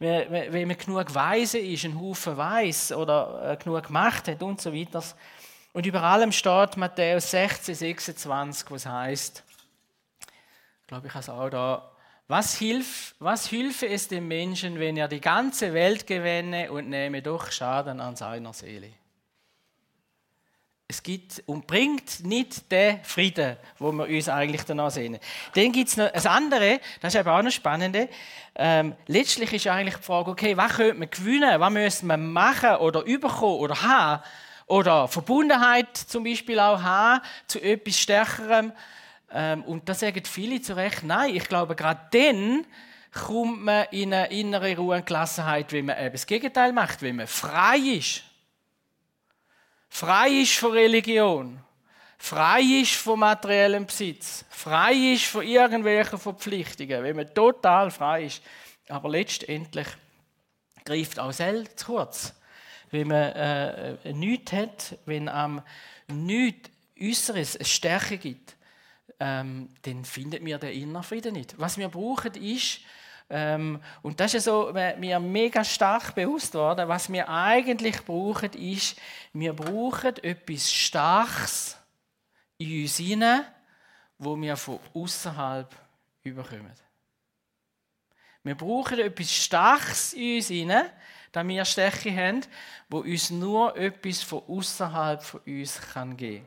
Wenn 0.03 0.67
man 0.67 0.77
genug 0.77 1.13
weise 1.15 1.57
ist, 1.57 1.86
ein 1.86 2.00
Haufen 2.00 2.38
weiß 2.38 2.91
oder 2.93 3.51
äh, 3.51 3.57
genug 3.57 3.88
gemacht 3.88 4.27
hat 4.27 4.43
und 4.43 4.62
so 4.62 4.74
weiter. 4.74 5.03
Und 5.74 5.86
über 5.86 6.03
allem 6.03 6.31
steht 6.31 6.77
Matthäus 6.77 7.31
16, 7.31 7.74
26, 7.74 8.69
was 8.69 8.86
heißt, 8.86 9.43
glaube, 11.01 11.07
ich 11.07 11.29
auch 11.29 11.50
da, 11.50 11.91
was, 12.27 12.55
hilf, 12.55 13.15
was 13.19 13.48
hilfe 13.48 13.88
es 13.88 14.07
dem 14.07 14.27
Menschen, 14.27 14.79
wenn 14.79 14.95
er 14.95 15.07
die 15.07 15.22
ganze 15.22 15.74
Welt 15.74 16.05
gewinne 16.05 16.72
und 16.72 16.89
nehme 16.89 17.22
doch 17.22 17.51
Schaden 17.51 18.00
an 18.00 18.15
seiner 18.15 18.53
Seele? 18.53 18.91
Es 20.93 21.01
gibt 21.01 21.41
und 21.47 21.65
bringt 21.65 22.23
nicht 22.23 22.71
den 22.71 23.03
Frieden, 23.03 23.57
wo 23.79 23.91
wir 23.91 24.07
uns 24.07 24.29
eigentlich 24.29 24.62
danach 24.62 24.91
sehen. 24.91 25.17
Dann 25.55 25.71
gibt 25.71 25.89
es 25.89 25.97
noch 25.97 26.12
das 26.12 26.27
andere, 26.27 26.79
das 27.01 27.15
ist 27.15 27.19
aber 27.19 27.35
auch 27.35 27.41
noch 27.41 27.50
spannende. 27.50 28.09
Ähm, 28.53 28.93
letztlich 29.07 29.51
ist 29.53 29.65
eigentlich 29.65 29.95
die 29.95 30.03
Frage, 30.03 30.29
okay, 30.29 30.55
was 30.55 30.73
könnte 30.73 30.93
man 30.93 31.09
gewinnen, 31.09 31.59
was 31.59 31.71
müssen 31.71 32.05
wir 32.05 32.17
machen 32.17 32.75
oder 32.75 33.01
überkommen 33.05 33.57
oder 33.57 33.81
haben 33.81 34.21
oder 34.67 35.07
Verbundenheit 35.07 35.97
zum 35.97 36.25
Beispiel 36.25 36.59
auch 36.59 36.83
haben 36.83 37.23
zu 37.47 37.59
etwas 37.59 37.97
Stärkerem. 37.97 38.71
Ähm, 39.33 39.63
und 39.63 39.89
da 39.89 39.95
sagen 39.95 40.23
viele 40.25 40.62
zu 40.62 40.75
Recht, 40.75 41.01
nein, 41.01 41.35
ich 41.35 41.50
glaube, 41.50 41.75
gerade 41.75 42.01
dann 42.12 42.67
kommt 43.12 43.63
man 43.63 43.88
in 43.89 44.13
eine 44.13 44.29
innere 44.29 44.77
Ruhe 44.77 44.97
und 44.97 45.07
Gelassenheit, 45.07 45.71
wenn 45.73 45.88
man 45.88 45.97
eben 45.97 46.12
das 46.12 46.27
Gegenteil 46.27 46.71
macht, 46.71 47.01
wenn 47.01 47.15
man 47.15 47.25
frei 47.25 47.77
ist 47.77 48.25
frei 49.93 50.41
ist 50.41 50.55
von 50.55 50.71
Religion, 50.71 51.59
frei 52.17 52.62
ist 52.81 52.95
von 52.95 53.19
materiellem 53.19 53.85
Besitz, 53.85 54.43
frei 54.50 55.13
ist 55.13 55.25
von 55.25 55.45
irgendwelchen 55.45 56.17
Verpflichtungen, 56.17 57.03
wenn 57.03 57.15
man 57.15 57.31
total 57.31 57.91
frei 57.91 58.25
ist. 58.25 58.41
Aber 58.89 59.07
letztendlich 59.09 59.88
greift 60.83 61.19
auch 61.19 61.31
selbst 61.31 61.79
zu 61.79 61.85
kurz. 61.85 62.33
Wenn 62.89 63.07
man 63.07 63.31
äh, 63.33 64.13
nichts 64.13 64.51
hat, 64.51 64.97
wenn 65.05 65.29
am 65.29 65.62
nichts 66.07 66.71
Äußeres 67.00 67.57
eine 67.57 67.65
Stärke 67.65 68.17
gibt, 68.17 68.55
ähm, 69.19 69.69
dann 69.83 70.05
findet 70.05 70.41
mir 70.41 70.57
der 70.57 70.73
innere 70.73 71.03
Frieden 71.03 71.33
nicht. 71.33 71.53
Was 71.59 71.77
wir 71.77 71.89
brauchen, 71.89 72.33
ist 72.33 72.79
ähm, 73.29 73.81
und 74.01 74.19
das 74.19 74.33
ist 74.33 74.43
so 74.43 74.71
mir 74.73 75.19
mega 75.19 75.63
stark 75.63 76.13
bewusst 76.13 76.53
worden. 76.53 76.87
Was 76.87 77.11
wir 77.11 77.27
eigentlich 77.29 78.03
brauchen, 78.03 78.51
ist, 78.53 78.97
wir 79.33 79.53
brauchen 79.53 80.15
etwas 80.23 80.71
Starkes 80.71 81.77
in 82.57 82.83
uns 82.83 82.97
hinein, 82.97 83.45
wo 84.17 84.39
wir 84.39 84.55
von 84.55 84.79
außerhalb 84.93 85.73
überkommen. 86.23 86.73
Wir 88.43 88.55
brauchen 88.55 88.99
etwas 88.99 89.31
Starkes 89.31 90.13
in 90.13 90.35
uns 90.35 90.47
hinein, 90.47 90.89
damit 91.31 91.55
wir 91.55 91.65
Stärke 91.65 92.15
haben, 92.15 92.41
wo 92.89 92.99
uns 92.99 93.29
nur 93.29 93.75
etwas 93.77 94.21
von 94.21 94.43
außerhalb 94.47 95.23
von 95.23 95.39
uns 95.47 95.79
kann 95.79 96.15
geben. 96.17 96.45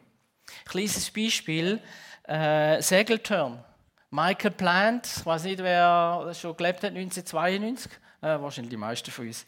Kleines 0.67 1.11
Beispiel: 1.11 1.83
äh, 2.25 2.81
Segeltörn. 2.83 3.65
Michael 4.11 4.53
Plant, 4.53 5.07
ich 5.19 5.27
weiß 5.27 5.45
nicht, 5.45 5.63
wer 5.63 6.33
schon 6.33 6.57
gelebt 6.57 6.83
hat, 6.85 6.93
1992, 6.95 7.91
äh, 8.23 8.41
wahrscheinlich 8.41 8.71
die 8.71 8.77
meisten 8.77 9.11
von 9.11 9.27
uns. 9.27 9.45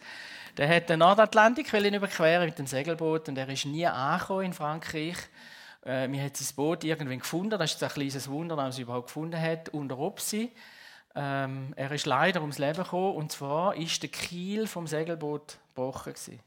Der 0.57 0.69
hat 0.69 0.89
den 0.89 0.99
Nordatlantik 0.99 1.73
überqueren 1.73 2.47
mit 2.47 2.59
dem 2.59 2.67
Segelboot 2.67 3.29
und 3.29 3.39
er 3.39 3.49
ist 3.49 3.67
nie 3.67 3.87
angekommen 3.87 4.47
in 4.47 4.53
Frankreich. 4.53 5.17
Äh, 5.85 6.11
wir 6.11 6.21
haben 6.21 6.35
sein 6.35 6.57
Boot 6.57 6.83
irgendwann 6.83 7.21
gefunden, 7.21 7.57
das 7.57 7.75
ist 7.75 7.83
ein 7.83 7.89
kleines 7.89 8.29
Wunder, 8.29 8.57
dass 8.57 8.65
er 8.65 8.69
es 8.71 8.79
überhaupt 8.81 9.07
gefunden 9.07 9.41
hat, 9.41 9.69
unter 9.69 9.97
Opsi. 9.99 10.53
Ähm, 11.15 11.73
er 11.77 11.93
ist 11.93 12.07
leider 12.07 12.41
ums 12.41 12.59
Leben 12.59 12.83
gekommen 12.83 13.15
und 13.15 13.31
zwar 13.31 13.77
ist 13.77 14.03
der 14.03 14.11
Kiel 14.11 14.67
vom 14.67 14.89
Segelboot 14.89 15.59
gebrochen 15.69 16.15
gewesen. 16.15 16.41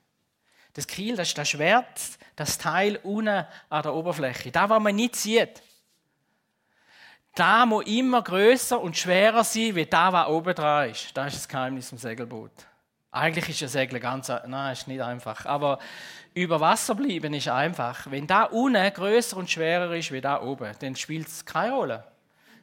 Das 0.74 0.86
Kiel, 0.86 1.16
das 1.16 1.30
ist 1.30 1.38
das 1.38 1.50
Schwert, 1.50 2.00
das 2.36 2.58
Teil 2.58 3.00
unten 3.04 3.46
an 3.70 3.84
der 3.84 3.94
Oberfläche, 3.94 4.52
da, 4.52 4.70
was 4.70 4.82
man 4.82 4.96
nicht 4.96 5.16
sieht. 5.16 5.62
Da 7.36 7.66
muss 7.66 7.86
immer 7.86 8.22
größer 8.22 8.80
und 8.80 8.98
schwerer 8.98 9.44
sein, 9.44 9.76
wie 9.76 9.86
da, 9.86 10.12
was 10.12 10.28
oben 10.28 10.54
dran 10.54 10.90
ist. 10.90 11.16
Das 11.16 11.34
ist 11.34 11.44
das 11.44 11.48
Geheimnis 11.48 11.90
vom 11.90 11.98
Segelboot. 11.98 12.52
Eigentlich 13.12 13.50
ist 13.50 13.62
ein 13.64 13.70
Segeln 13.70 14.02
ganz, 14.02 14.30
nein, 14.48 14.74
ist 14.74 14.88
nicht 14.88 15.02
einfach. 15.02 15.46
Aber 15.46 15.80
über 16.34 16.60
Wasser 16.60 16.96
bleiben 16.96 17.34
ist 17.34 17.48
einfach. 17.48 18.10
Wenn 18.10 18.28
da 18.28 18.44
unten 18.44 18.94
größer 18.94 19.38
und 19.38 19.50
schwerer 19.50 19.96
ist 19.96 20.12
wie 20.12 20.22
da 20.22 20.42
oben, 20.42 20.72
dann 20.80 20.96
spielt 20.96 21.28
es 21.28 21.46
keine 21.46 21.74
Rolle. 21.74 22.11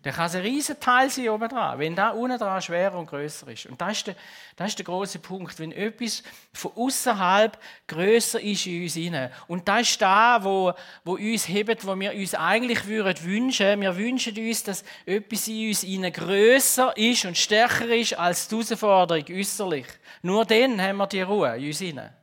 Der 0.09 0.15
kann 0.15 0.31
ein 0.31 0.41
riesen 0.41 0.81
Teil 0.81 1.11
sein 1.11 1.29
oben 1.29 1.50
dran, 1.50 1.79
wenn 1.79 1.95
da 1.95 2.12
unten 2.12 2.38
dran 2.38 2.62
schwerer 2.62 2.99
und 2.99 3.11
größer 3.11 3.47
ist. 3.49 3.67
Und 3.67 3.79
das 3.79 3.99
ist 3.99 4.07
der, 4.07 4.17
das 4.57 4.69
ist 4.69 4.79
der 4.79 4.87
große 4.87 5.19
Punkt, 5.19 5.59
wenn 5.59 5.71
etwas 5.71 6.23
von 6.55 6.73
außerhalb 6.77 7.59
größer 7.87 8.41
ist 8.41 8.65
in 8.65 8.85
uns 8.85 8.95
hinein. 8.95 9.31
Und 9.49 9.69
das 9.69 9.83
ist 9.83 10.00
da, 10.00 10.43
wo, 10.43 10.73
wo 11.05 11.17
uns 11.17 11.47
hebt, 11.47 11.87
wo 11.87 11.95
wir 12.00 12.15
uns 12.15 12.35
eigentlich 12.35 12.87
würden 12.87 13.23
wünschen. 13.23 13.83
Wir 13.83 13.95
wünschen 13.99 14.35
uns, 14.35 14.62
dass 14.62 14.83
etwas 15.05 15.47
in 15.47 15.69
uns 15.69 15.83
hinein 15.83 16.11
größer 16.15 16.97
ist 16.97 17.27
und 17.27 17.37
stärker 17.37 17.95
ist 17.95 18.19
als 18.19 18.49
die 18.49 18.55
Herausforderung 18.55 19.25
äußerlich. 19.31 19.85
Nur 20.23 20.47
dann 20.47 20.81
haben 20.81 20.97
wir 20.97 21.07
die 21.07 21.21
Ruhe 21.21 21.55
in 21.59 21.67
uns 21.67 21.81
hinein. 21.81 22.17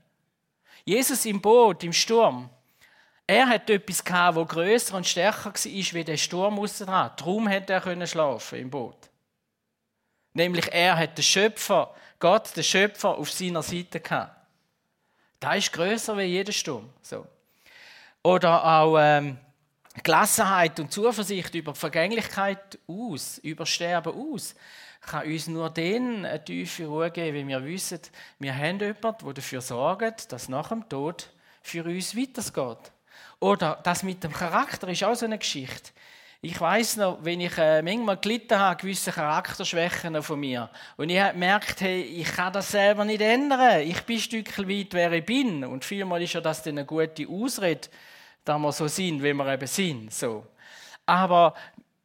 Jesus 0.85 1.23
im 1.27 1.39
Boot, 1.39 1.83
im 1.83 1.93
Sturm, 1.93 2.49
er 3.27 3.49
hat 3.49 3.69
etwas 3.69 4.03
gehabt, 4.03 4.37
das 4.37 4.47
grösser 4.47 4.97
und 4.97 5.07
stärker 5.07 5.53
war 5.53 5.53
wie 5.63 6.03
der 6.03 6.17
Sturm 6.17 6.59
aussen 6.59 6.85
dran. 6.85 7.11
Darum 7.17 7.47
hätte 7.47 7.73
er 7.73 8.07
schlafen 8.07 8.59
im 8.59 8.69
Boot. 8.69 9.09
Nämlich 10.33 10.71
er 10.71 10.97
hat 10.97 11.17
den 11.17 11.23
Schöpfer, 11.23 11.95
Gott, 12.19 12.55
den 12.55 12.63
Schöpfer, 12.63 13.17
auf 13.17 13.31
seiner 13.31 13.63
Seite 13.63 13.99
gehabt. 13.99 14.35
Da 15.39 15.53
ist 15.55 15.71
grösser 15.71 16.17
wie 16.17 16.23
jeder 16.23 16.51
Sturm. 16.51 16.89
So. 17.01 17.25
Oder 18.21 18.63
auch 18.63 18.97
ähm, 18.99 19.37
Gelassenheit 20.03 20.79
und 20.79 20.91
Zuversicht 20.91 21.55
über 21.55 21.71
die 21.71 21.79
Vergänglichkeit 21.79 22.77
aus, 22.87 23.37
über 23.39 23.65
Sterben 23.65 24.13
aus, 24.13 24.55
kann 25.01 25.27
uns 25.27 25.47
nur 25.47 25.69
dann 25.69 26.25
eine 26.25 26.43
tiefe 26.43 26.85
Ruhe 26.85 27.11
geben, 27.11 27.37
wenn 27.37 27.47
wir 27.47 27.63
wissen, 27.63 27.99
wir 28.39 28.55
haben 28.55 28.79
jemanden, 28.79 29.25
der 29.25 29.33
dafür 29.33 29.61
sorgt, 29.61 30.31
dass 30.31 30.49
nach 30.49 30.69
dem 30.69 30.87
Tod 30.89 31.29
für 31.61 31.83
uns 31.83 32.15
weitergeht. 32.15 32.91
Oder 33.39 33.79
das 33.83 34.03
mit 34.03 34.23
dem 34.23 34.33
Charakter 34.33 34.87
ist 34.87 35.03
auch 35.03 35.15
so 35.15 35.25
eine 35.25 35.37
Geschichte. 35.37 35.91
Ich 36.41 36.61
weiß 36.61 36.97
noch, 36.97 37.17
wenn 37.23 37.41
ich 37.41 37.57
äh, 37.57 37.81
manchmal 37.81 38.17
gelitten 38.17 38.59
habe, 38.59 38.79
gewisse 38.79 39.11
Charakterschwächen 39.11 40.21
von 40.21 40.39
mir. 40.39 40.69
Und 40.95 41.09
ich 41.09 41.19
habe 41.19 41.33
gemerkt, 41.33 41.81
hey, 41.81 42.01
ich 42.01 42.27
kann 42.27 42.53
das 42.53 42.69
selber 42.69 43.03
nicht 43.03 43.21
ändern. 43.21 43.81
Ich 43.81 44.01
bin 44.03 44.17
ein 44.17 44.21
Stück 44.21 44.57
weit, 44.59 44.87
wer 44.91 45.11
ich 45.11 45.25
bin. 45.25 45.65
Und 45.65 45.83
vielmal 45.83 46.21
ist 46.21 46.33
ja 46.33 46.41
das 46.41 46.61
dann 46.61 46.77
eine 46.77 46.85
gute 46.85 47.27
Ausrede, 47.27 47.87
dass 48.43 48.59
wir 48.59 48.71
so 48.71 48.87
sind, 48.87 49.23
wie 49.23 49.33
wir 49.33 49.53
eben 49.53 49.65
sind. 49.65 50.13
So. 50.13 50.45
Aber 51.07 51.55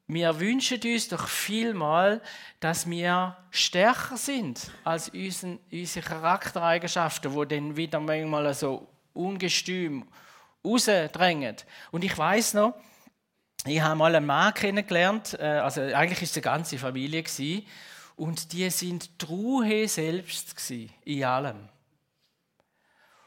wir 0.06 0.40
wünschen 0.40 0.80
uns 0.82 1.08
doch 1.08 1.28
vielmal, 1.28 2.22
dass 2.60 2.88
wir 2.88 3.36
stärker 3.50 4.16
sind 4.16 4.70
als 4.84 5.10
unsere 5.10 6.06
Charaktereigenschaften, 6.06 7.34
wo 7.34 7.44
dann 7.44 7.76
wieder 7.76 8.00
manchmal 8.00 8.52
so 8.54 8.88
ungestüm 9.12 10.06
rausdrängen. 10.64 11.56
Und 11.90 12.04
ich 12.04 12.16
weiß 12.16 12.54
noch, 12.54 12.74
ich 13.66 13.80
habe 13.80 13.96
mal 13.96 14.14
einen 14.14 14.26
Mann 14.26 14.54
kennengelernt, 14.54 15.36
äh, 15.38 15.44
also 15.44 15.82
eigentlich 15.82 16.22
ist 16.22 16.30
es 16.30 16.36
eine 16.36 16.42
ganze 16.42 16.78
Familie 16.78 17.24
und 18.16 18.52
die 18.52 18.68
sind 18.70 19.18
Truhe 19.18 19.86
selbst 19.88 20.70
in 21.04 21.24
allem. 21.24 21.68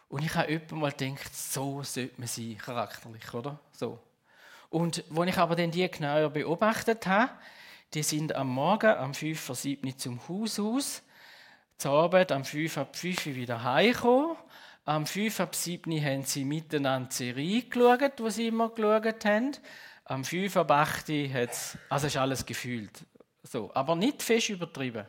Und 0.10 0.24
ich 0.24 0.36
habe 0.36 0.54
öppe 0.54 0.76
mal 0.76 0.92
gedacht, 0.92 1.36
so 1.36 1.82
sollte 1.84 2.14
man 2.20 2.28
sein, 2.28 2.58
charakterlich, 2.58 3.34
oder? 3.34 3.60
So. 3.72 4.00
Und 4.70 5.04
als 5.16 5.30
ich 5.30 5.38
aber 5.38 5.56
dann 5.56 5.72
die 5.72 5.90
genauer 5.90 6.30
beobachtet 6.30 7.06
habe, 7.08 7.32
die 7.94 8.04
sind 8.04 8.36
am 8.36 8.50
Morgen 8.50 8.96
am 8.96 9.14
5 9.14 9.40
vor 9.40 9.56
7 9.56 9.98
zum 9.98 10.20
Haus 10.28 10.60
aus, 10.60 11.04
zur 11.78 11.92
Arbeit 11.92 12.32
am 12.32 12.44
5 12.44 12.78
ab 12.78 12.96
5 12.96 13.26
wieder 13.26 13.64
heimgekommen 13.64 14.36
am 14.86 15.06
5 15.06 15.40
ab 15.40 15.56
7 15.56 16.04
haben 16.04 16.24
sie 16.26 16.44
miteinander 16.44 17.10
die 17.10 17.16
Serie 17.16 17.62
geschaut, 17.64 18.20
die 18.20 18.32
sie 18.32 18.48
immer 18.48 18.70
geschaut 18.70 19.26
haben. 19.26 19.52
Am 20.06 20.26
5 20.26 20.58
ab 20.58 20.72
8 20.72 21.10
hat 21.34 21.52
es, 21.52 21.78
also 21.90 22.08
ist 22.08 22.18
alles 22.18 22.46
gefühlt. 22.46 23.06
So, 23.44 23.72
aber 23.74 23.96
nicht 23.96 24.22
fest 24.22 24.50
übertrieben. 24.50 25.06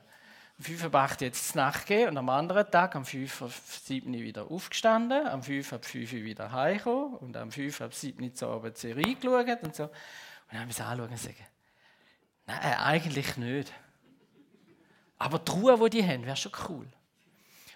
Am 0.59 0.65
5 0.65 0.85
ab 0.85 0.95
8 0.95 1.23
hat 1.23 1.33
es 1.33 1.55
Nacht 1.57 1.87
gegeben 1.87 2.11
und 2.11 2.19
am 2.19 2.29
anderen 2.29 2.71
Tag, 2.71 2.95
am 2.95 3.05
5 3.05 3.43
ab 3.43 3.51
7 3.51 4.13
wieder 4.13 4.49
aufgestanden, 4.51 5.27
am 5.27 5.43
5 5.43 5.73
ab 5.73 5.85
5 5.85 6.13
wieder 6.13 6.53
heimgekommen 6.53 7.17
und 7.17 7.37
am 7.37 7.51
5 7.51 7.81
ab 7.81 7.95
7 7.95 8.35
zur 8.35 8.51
Abend 8.51 8.77
die 8.77 8.81
Serie 8.81 9.17
geschaut 9.17 9.63
und 9.65 9.75
so. 9.75 9.85
Und 9.85 9.93
dann 10.51 10.61
haben 10.61 10.69
wir 10.69 10.71
es 10.71 10.81
anschauen 10.81 11.11
und 11.11 11.19
sagen, 11.19 11.47
nein, 12.47 12.75
eigentlich 12.79 13.37
nicht. 13.37 13.73
Aber 15.19 15.41
die 15.41 15.51
Ruhe, 15.51 15.91
die 15.91 15.99
die 15.99 16.07
haben, 16.07 16.25
wäre 16.25 16.37
schon 16.37 16.53
cool. 16.69 16.87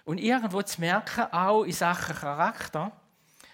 Und 0.09 0.17
irgendwo 0.17 0.63
zu 0.63 0.81
merken, 0.81 1.31
auch 1.31 1.65
in 1.65 1.71
Sachen 1.71 2.15
Charakter, 2.15 2.91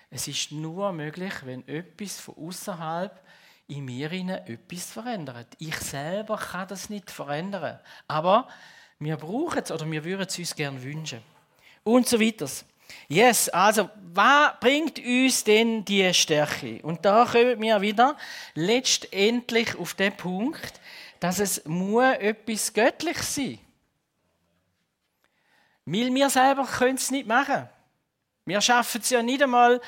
es 0.10 0.26
ist 0.30 0.54
nur 0.54 0.94
möglich, 0.94 1.34
wenn 1.44 1.68
etwas 1.68 2.18
von 2.18 2.34
außerhalb 2.38 3.22
in 3.68 3.84
mir 3.84 4.10
etwas 4.10 4.86
verändert. 4.86 5.48
Ich 5.60 5.76
selber 5.76 6.38
kann 6.38 6.66
das 6.70 6.90
nicht 6.90 7.12
verändern. 7.12 7.78
Aber 8.08 8.48
Wir 9.00 9.18
brauchen 9.18 9.64
es 9.66 9.70
oder 9.70 9.92
wir 9.92 10.06
würden 10.06 10.28
es 10.30 10.40
uns 10.40 10.56
gerne 10.56 10.82
wünschen. 10.82 11.20
Und 11.84 12.08
so 12.08 12.22
weiter. 12.22 12.48
Yes, 13.10 13.50
also, 13.50 13.90
was 14.14 14.58
bringt 14.62 14.98
uns 14.98 15.44
denn 15.44 15.84
die 15.84 16.14
Stärke? 16.14 16.80
Und 16.84 17.04
da 17.04 17.26
kommen 17.26 17.62
wir 17.62 17.82
wieder 17.82 18.16
letztendlich 18.54 19.78
auf 19.78 19.94
den 19.94 20.16
Punkt, 20.16 20.80
dass 21.20 21.40
es 21.40 21.66
muss 21.66 22.14
etwas 22.14 22.72
Göttliches 22.72 23.36
sein 23.36 23.60
Weil 25.86 26.14
wir 26.14 26.30
selber 26.30 26.66
können 26.66 26.96
es 26.96 27.12
nicht 27.12 27.28
machen. 27.28 27.70
Wir 28.46 28.62
schaffen 28.62 29.02
es 29.02 29.10
ja 29.10 29.22
nicht 29.22 29.42
einmal, 29.42 29.80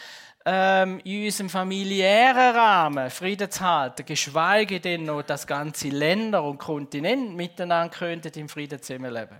ähm, 0.46 1.00
in 1.04 1.26
unserem 1.26 1.50
familiären 1.50 2.56
Rahmen 2.56 3.10
Frieden 3.10 3.52
zu 3.52 3.62
halten, 3.62 4.06
geschweige 4.06 4.80
denn 4.80 5.04
noch, 5.04 5.22
dass 5.24 5.46
ganze 5.46 5.90
Länder 5.90 6.42
und 6.44 6.58
Kontinente 6.58 7.34
miteinander 7.34 7.96
könnten 7.96 8.32
im 8.40 8.48
Frieden 8.48 8.82
zusammenleben. 8.82 9.38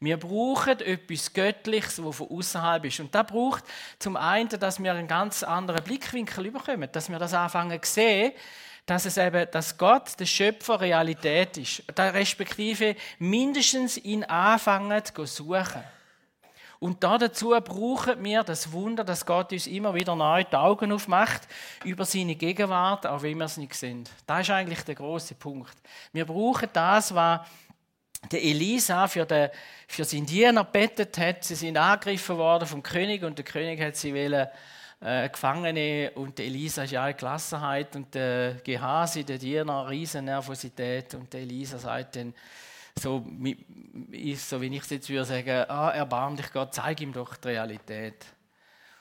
Wir 0.00 0.16
brauchen 0.16 0.80
etwas 0.80 1.32
Göttliches, 1.32 1.96
das 1.96 2.16
von 2.16 2.28
außerhalb 2.28 2.84
ist. 2.84 3.00
Und 3.00 3.14
das 3.14 3.26
braucht 3.26 3.64
zum 3.98 4.16
einen, 4.16 4.48
dass 4.48 4.82
wir 4.82 4.92
einen 4.92 5.08
ganz 5.08 5.42
anderen 5.42 5.82
Blickwinkel 5.82 6.50
bekommen, 6.50 6.88
dass 6.90 7.08
wir 7.08 7.18
das 7.18 7.34
anfangen 7.34 7.82
zu 7.82 7.92
sehen, 7.92 8.32
dass 8.86 9.04
es 9.04 9.16
eben, 9.16 9.48
dass 9.50 9.76
Gott, 9.76 10.18
der 10.18 10.26
Schöpfer, 10.26 10.80
Realität 10.80 11.56
ist. 11.58 11.82
Respektive 11.96 12.96
mindestens 13.18 13.96
ihn 13.98 14.24
anfangen 14.24 15.02
zu 15.04 15.26
suchen. 15.26 15.84
Und 16.80 17.02
dazu 17.02 17.50
brauchen 17.50 18.22
wir 18.22 18.44
das 18.44 18.70
Wunder, 18.70 19.02
dass 19.02 19.26
Gott 19.26 19.52
uns 19.52 19.66
immer 19.66 19.94
wieder 19.94 20.14
neu 20.14 20.44
die 20.44 20.54
Augen 20.54 20.92
aufmacht 20.92 21.48
über 21.84 22.04
seine 22.04 22.36
Gegenwart, 22.36 23.06
auch 23.06 23.22
wenn 23.22 23.36
wir 23.38 23.46
es 23.46 23.56
nicht 23.56 23.74
sehen. 23.74 24.04
Das 24.26 24.42
ist 24.42 24.50
eigentlich 24.50 24.82
der 24.82 24.94
große 24.94 25.34
Punkt. 25.34 25.74
Wir 26.12 26.24
brauchen 26.24 26.68
das, 26.72 27.12
was 27.14 27.40
der 28.30 28.42
Elisa 28.42 29.08
für, 29.08 29.26
den, 29.26 29.50
für 29.88 30.04
seinen 30.04 30.26
Diener 30.26 30.64
bettet 30.64 31.18
hat. 31.18 31.44
Sie 31.44 31.56
sind 31.56 31.76
angegriffen 31.76 32.36
worden 32.36 32.68
vom 32.68 32.82
König 32.82 33.24
und 33.24 33.38
der 33.38 33.44
König 33.44 33.80
hat 33.80 33.96
sie 33.96 34.14
wollen, 34.14 34.46
äh, 35.00 35.28
Gefangene 35.28 36.10
und 36.16 36.40
Elisa 36.40 36.82
ist 36.82 36.90
ja 36.90 37.04
eine 37.04 37.14
Gelassenheit 37.14 37.94
und 37.94 38.12
der 38.14 38.54
Gehasi, 38.64 39.24
der 39.24 39.38
Diener, 39.38 39.88
riesen 39.88 40.24
Nervosität 40.24 41.14
und 41.14 41.32
der 41.32 41.40
Elisa 41.40 41.78
sagt 41.78 42.16
dann, 42.16 42.34
so, 43.00 43.24
so 44.36 44.60
wie 44.60 44.76
ich 44.76 44.82
es 44.82 44.90
jetzt 44.90 45.08
würde 45.08 45.24
sagen, 45.24 45.64
ah, 45.68 45.90
erbarm 45.90 46.36
dich 46.36 46.52
Gott, 46.52 46.74
zeig 46.74 47.00
ihm 47.00 47.12
doch 47.12 47.36
die 47.36 47.48
Realität. 47.48 48.26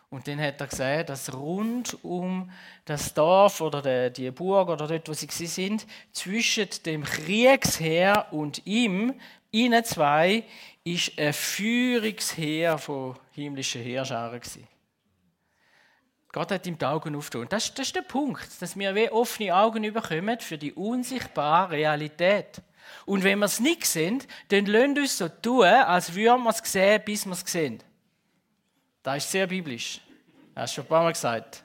Und 0.10 0.28
dann 0.28 0.40
hat 0.40 0.62
er 0.62 0.68
gesehen, 0.68 1.06
dass 1.06 1.34
rund 1.34 1.98
um 2.04 2.50
das 2.86 3.14
Dorf 3.14 3.60
oder 3.60 4.10
die 4.10 4.32
Burg 4.32 4.70
oder 4.70 4.88
dort, 4.88 5.10
wo 5.10 5.14
sie 5.14 5.28
sind, 5.28 5.86
zwischen 6.14 6.70
dem 6.86 7.04
Kriegsheer 7.04 8.28
und 8.32 8.66
ihm, 8.66 9.20
ihnen 9.52 9.84
zwei, 9.84 10.46
ist 10.86 11.20
ein 11.20 11.34
Führungsheer 11.34 12.78
von 12.78 13.18
himmlischen 13.32 13.82
Heerscharen 13.82 14.40
gewesen. 14.40 14.68
Gott 16.32 16.52
hat 16.52 16.68
ihm 16.68 16.78
die 16.78 16.86
Augen 16.86 17.16
aufgetan. 17.16 17.50
Das, 17.50 17.74
das 17.74 17.88
ist 17.88 17.96
der 17.96 18.02
Punkt, 18.02 18.62
dass 18.62 18.78
wir 18.78 18.96
wie 18.96 19.10
offene 19.10 19.56
Augen 19.56 19.82
bekommen 19.92 20.40
für 20.40 20.58
die 20.58 20.72
unsichtbare 20.72 21.72
Realität. 21.72 22.62
Und 23.06 23.24
wenn 23.24 23.40
wir 23.40 23.46
es 23.46 23.60
nicht 23.60 23.86
sehen, 23.86 24.24
dann 24.50 24.66
lassen 24.66 24.96
wir 24.96 25.04
uns 25.04 25.18
so 25.18 25.30
tun, 25.30 25.66
als 25.66 26.14
würden 26.14 26.44
wir 26.44 26.50
es 26.50 26.58
sehen, 26.58 27.02
bis 27.06 27.26
wir 27.26 27.34
es 27.34 27.42
sehen. 27.42 27.84
Das 29.04 29.18
ist 29.24 29.32
sehr 29.32 29.48
biblisch. 29.48 30.02
Hast 30.56 30.74
du 30.74 30.76
schon 30.76 30.86
ein 30.86 30.88
paar 30.90 31.04
Mal 31.04 31.14
gesagt. 31.14 31.64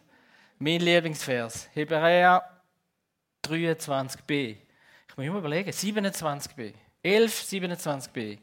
Mein 0.59 0.81
Lieblingsvers, 0.81 1.69
Hebräer 1.73 2.43
23b. 3.45 4.57
Ich 5.09 5.17
muss 5.17 5.27
immer 5.27 5.39
überlegen, 5.39 5.71
27b. 5.71 6.75
11, 7.03 7.43
27b. 7.43 8.39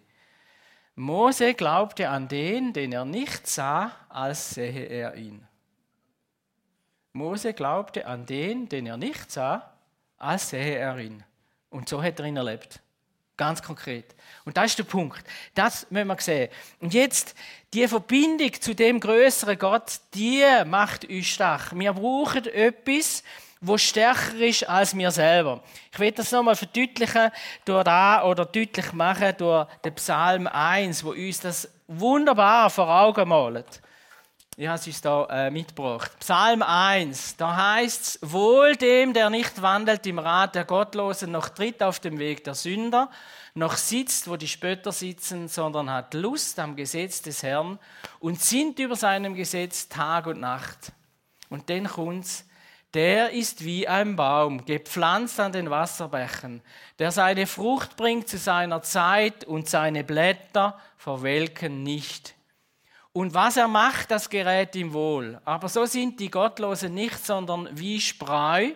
Mose 0.95 1.53
glaubte 1.53 2.09
an 2.09 2.27
den, 2.27 2.73
den 2.73 2.91
er 2.91 3.05
nicht 3.05 3.47
sah, 3.47 3.91
als 4.09 4.49
sähe 4.49 4.83
er 4.85 5.15
ihn. 5.15 5.47
Mose 7.13 7.53
glaubte 7.53 8.05
an 8.05 8.25
den, 8.25 8.67
den 8.67 8.85
er 8.85 8.97
nicht 8.97 9.31
sah, 9.31 9.73
als 10.17 10.49
sähe 10.49 10.75
er 10.75 10.97
ihn. 10.99 11.23
Und 11.69 11.89
so 11.89 12.01
hat 12.01 12.19
er 12.19 12.25
ihn 12.25 12.37
erlebt. 12.37 12.79
Ganz 13.37 13.61
konkret. 13.61 14.15
Und 14.43 14.57
das 14.57 14.71
ist 14.71 14.79
der 14.79 14.83
Punkt. 14.83 15.23
Das 15.55 15.87
müssen 15.89 16.07
wir 16.07 16.19
sehen. 16.19 16.49
Und 16.81 16.93
jetzt, 16.93 17.35
die 17.73 17.87
Verbindung 17.87 18.51
zu 18.59 18.75
dem 18.75 18.99
größeren 18.99 19.57
Gott, 19.57 20.01
die 20.13 20.43
macht 20.65 21.05
uns 21.05 21.27
stark. 21.27 21.71
Wir 21.73 21.93
brauchen 21.93 22.45
etwas, 22.47 23.23
wo 23.61 23.77
stärker 23.77 24.35
ist 24.35 24.67
als 24.67 24.95
wir 24.97 25.11
selber. 25.11 25.61
Ich 25.91 25.99
will 25.99 26.11
das 26.11 26.31
nochmal 26.31 26.55
verdeutlichen 26.55 27.31
durch 27.63 27.83
da 27.83 28.23
oder 28.23 28.45
deutlich 28.45 28.91
machen 28.91 29.33
durch 29.37 29.67
den 29.85 29.95
Psalm 29.95 30.47
1, 30.47 31.03
wo 31.03 31.11
uns 31.11 31.39
das 31.39 31.69
wunderbar 31.87 32.69
vor 32.69 32.89
Augen 32.89 33.29
malt. 33.29 33.81
Ich 34.61 34.67
habe 34.67 34.89
es 34.89 34.99
da 34.99 35.25
äh, 35.29 35.49
mitgebracht. 35.49 36.11
Psalm 36.19 36.63
1, 36.63 37.37
da 37.37 37.55
heißt 37.55 38.01
es, 38.01 38.19
wohl 38.21 38.75
dem, 38.75 39.13
der 39.13 39.29
nicht 39.29 39.61
wandelt 39.61 40.05
im 40.05 40.19
Rat 40.19 40.53
der 40.53 40.65
Gottlosen, 40.65 41.31
noch 41.31 41.47
tritt 41.47 41.81
auf 41.81 42.01
dem 42.01 42.19
Weg 42.19 42.43
der 42.43 42.55
Sünder, 42.55 43.09
noch 43.53 43.77
sitzt, 43.77 44.29
wo 44.29 44.35
die 44.35 44.49
Spötter 44.49 44.91
sitzen, 44.91 45.47
sondern 45.47 45.89
hat 45.89 46.13
Lust 46.13 46.59
am 46.59 46.75
Gesetz 46.75 47.21
des 47.21 47.41
Herrn 47.41 47.79
und 48.19 48.41
sinnt 48.41 48.79
über 48.79 48.97
seinem 48.97 49.33
Gesetz 49.33 49.87
Tag 49.87 50.27
und 50.27 50.41
Nacht. 50.41 50.91
Und 51.47 51.69
dann 51.69 51.87
kommt's, 51.87 52.45
der 52.93 53.29
ist 53.29 53.63
wie 53.63 53.87
ein 53.87 54.17
Baum, 54.17 54.65
gepflanzt 54.65 55.39
an 55.39 55.53
den 55.53 55.69
Wasserbächen, 55.69 56.61
der 56.99 57.13
seine 57.13 57.47
Frucht 57.47 57.95
bringt 57.95 58.27
zu 58.27 58.37
seiner 58.37 58.81
Zeit 58.81 59.45
und 59.45 59.69
seine 59.69 60.03
Blätter 60.03 60.77
verwelken 60.97 61.81
nicht. 61.83 62.35
Und 63.19 63.33
was 63.33 63.57
er 63.57 63.67
macht, 63.67 64.11
das 64.11 64.29
gerät 64.29 64.73
ihm 64.77 64.93
wohl. 64.93 65.41
Aber 65.43 65.67
so 65.67 65.85
sind 65.85 66.21
die 66.21 66.31
Gottlosen 66.31 66.93
nicht, 66.93 67.25
sondern 67.25 67.67
wie 67.73 67.99
Spreu, 67.99 68.71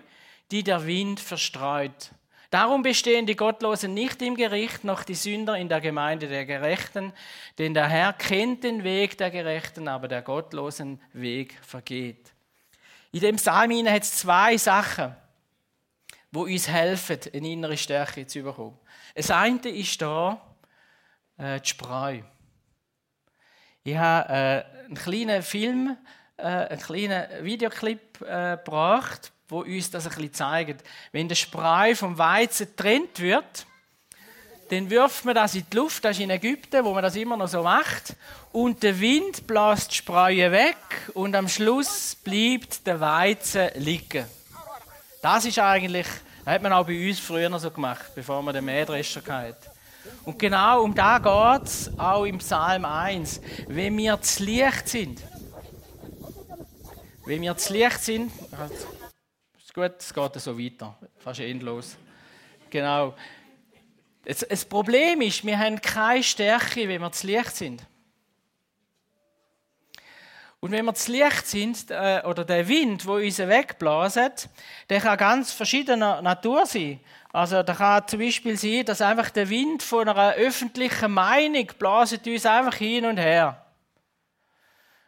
die 0.51 0.63
der 0.63 0.85
Wind 0.85 1.21
verstreut. 1.21 2.11
Darum 2.49 2.81
bestehen 2.81 3.25
die 3.25 3.37
Gottlosen 3.37 3.93
nicht 3.93 4.21
im 4.21 4.35
Gericht, 4.35 4.83
noch 4.83 5.05
die 5.05 5.15
Sünder 5.15 5.55
in 5.55 5.69
der 5.69 5.79
Gemeinde 5.79 6.27
der 6.27 6.45
Gerechten, 6.45 7.13
denn 7.57 7.73
der 7.73 7.87
Herr 7.87 8.11
kennt 8.11 8.65
den 8.65 8.83
Weg 8.83 9.17
der 9.17 9.31
Gerechten, 9.31 9.87
aber 9.87 10.09
der 10.09 10.21
Gottlosen 10.21 10.99
Weg 11.13 11.57
vergeht. 11.65 12.33
In 13.13 13.21
dem 13.21 13.37
Psalm 13.37 13.87
hat 13.87 14.03
es 14.03 14.17
zwei 14.17 14.57
Sachen, 14.57 15.15
wo 16.33 16.41
uns 16.41 16.67
helfen, 16.67 17.17
eine 17.33 17.47
innere 17.47 17.77
Stärke 17.77 18.27
zu 18.27 18.43
bekommen. 18.43 18.77
Das 19.15 19.31
eine 19.31 19.69
ist 19.69 20.01
da 20.01 20.41
äh, 21.37 21.61
die 21.61 21.69
Spreu. 21.69 22.19
Ich 23.85 23.97
habe 23.97 24.29
äh, 24.29 24.85
einen 24.85 24.95
kleinen 24.95 25.43
Film, 25.43 25.97
äh, 26.37 26.43
einen 26.43 26.79
kleinen 26.79 27.25
Videoclip 27.43 28.21
äh, 28.21 28.57
gebracht, 28.57 29.33
wo 29.49 29.59
uns 29.59 29.91
das 29.91 30.05
ein 30.05 30.13
bisschen 30.13 30.33
zeigt. 30.33 30.83
Wenn 31.11 31.27
der 31.27 31.35
Spreu 31.35 31.93
vom 31.93 32.17
Weizen 32.17 32.67
getrennt 32.67 33.19
wird, 33.19 33.65
dann 34.69 34.89
wirft 34.89 35.25
man 35.25 35.35
das 35.35 35.55
in 35.55 35.65
die 35.69 35.75
Luft, 35.75 36.05
das 36.05 36.11
ist 36.11 36.23
in 36.23 36.29
Ägypten, 36.29 36.85
wo 36.85 36.93
man 36.93 37.03
das 37.03 37.17
immer 37.17 37.35
noch 37.35 37.49
so 37.49 37.61
macht, 37.61 38.15
und 38.53 38.81
der 38.81 38.97
Wind 39.01 39.45
bläst 39.45 39.91
die 39.91 39.95
Spreu 39.97 40.51
weg 40.51 40.77
und 41.13 41.35
am 41.35 41.49
Schluss 41.49 42.15
bleibt 42.15 42.87
der 42.87 43.01
Weizen 43.01 43.69
liegen. 43.75 44.25
Das 45.21 45.43
ist 45.43 45.59
eigentlich, 45.59 46.07
das 46.45 46.53
hat 46.53 46.61
man 46.61 46.71
auch 46.71 46.85
bei 46.85 47.09
uns 47.09 47.19
früher 47.19 47.49
noch 47.49 47.59
so 47.59 47.69
gemacht, 47.69 48.15
bevor 48.15 48.41
man 48.41 48.53
den 48.53 48.63
Mähdrescher 48.63 49.21
hatte. 49.27 49.73
Und 50.25 50.39
genau 50.39 50.83
um 50.83 50.93
da 50.93 51.17
geht 51.19 51.67
es 51.67 51.91
auch 51.97 52.25
im 52.25 52.37
Psalm 52.37 52.85
1. 52.85 53.41
Wenn 53.67 53.97
wir 53.97 54.19
zu 54.21 54.43
Licht 54.43 54.87
sind, 54.87 55.21
wenn 57.25 57.41
wir 57.41 57.55
zu 57.57 57.73
Licht 57.73 58.03
sind, 58.03 58.31
ist 59.57 59.73
gut, 59.73 59.93
es 59.99 60.13
geht 60.13 60.41
so 60.41 60.57
weiter, 60.57 60.97
fast 61.19 61.39
endlos. 61.39 61.97
Genau. 62.69 63.15
Das 64.25 64.65
Problem 64.65 65.21
ist, 65.21 65.45
wir 65.45 65.57
haben 65.59 65.81
keine 65.81 66.23
Stärke, 66.23 66.87
wenn 66.87 67.01
wir 67.01 67.11
zu 67.11 67.27
Licht 67.27 67.55
sind. 67.55 67.83
Und 70.63 70.71
wenn 70.71 70.85
wir 70.85 70.93
zu 70.93 71.11
Licht 71.11 71.45
sind, 71.45 71.91
äh, 71.91 72.21
oder 72.25 72.45
der 72.45 72.65
Wind, 72.69 73.05
wo 73.05 73.15
uns 73.15 73.37
wegblaset, 73.37 74.47
der 74.89 75.01
kann 75.01 75.17
ganz 75.17 75.51
verschiedener 75.51 76.21
Natur 76.21 76.65
sein. 76.65 77.01
Also 77.33 77.63
da 77.63 77.73
kann 77.73 78.07
zum 78.07 78.19
Beispiel 78.19 78.55
sein, 78.55 78.85
dass 78.85 79.01
einfach 79.01 79.31
der 79.31 79.49
Wind 79.49 79.81
von 79.81 80.07
einer 80.07 80.33
öffentlichen 80.33 81.11
Meinung 81.11 81.65
blaset 81.79 82.27
uns 82.27 82.45
einfach 82.45 82.75
hin 82.75 83.07
und 83.07 83.17
her. 83.17 83.59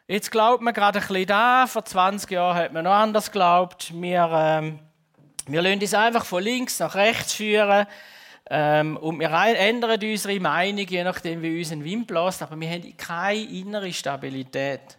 Jetzt 0.08 0.32
glaubt 0.32 0.60
man 0.60 0.74
gerade 0.74 0.98
ein 0.98 1.06
bisschen 1.06 1.26
da, 1.26 1.68
vor 1.68 1.84
20 1.84 2.28
Jahren 2.32 2.56
hat 2.56 2.72
man 2.72 2.82
noch 2.82 2.94
anders 2.94 3.26
geglaubt. 3.30 3.92
Wir, 3.94 4.28
ähm, 4.32 4.80
wir 5.46 5.62
lassen 5.62 5.80
uns 5.80 5.94
einfach 5.94 6.24
von 6.24 6.42
links 6.42 6.80
nach 6.80 6.96
rechts 6.96 7.34
führen 7.34 7.86
ähm, 8.50 8.96
und 8.96 9.20
wir 9.20 9.30
ändern 9.30 10.00
unsere 10.02 10.40
Meinung, 10.40 10.84
je 10.84 11.04
nachdem 11.04 11.42
wie 11.42 11.60
uns 11.60 11.70
ein 11.70 11.84
Wind 11.84 12.08
bläst, 12.08 12.42
aber 12.42 12.58
wir 12.58 12.68
haben 12.68 12.96
keine 12.96 13.40
innere 13.40 13.92
Stabilität. 13.92 14.98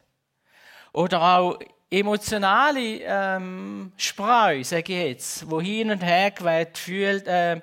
Oder 0.93 1.21
auch 1.21 1.59
emotionale 1.89 3.01
ähm, 3.03 3.91
Spreu, 3.97 4.63
sage 4.63 4.93
ich 4.93 5.07
jetzt, 5.09 5.49
wo 5.49 5.61
hin 5.61 5.91
und 5.91 6.03
her 6.03 6.31
geweht 6.31 6.77
fühlt, 6.77 7.27
äh, 7.27 7.61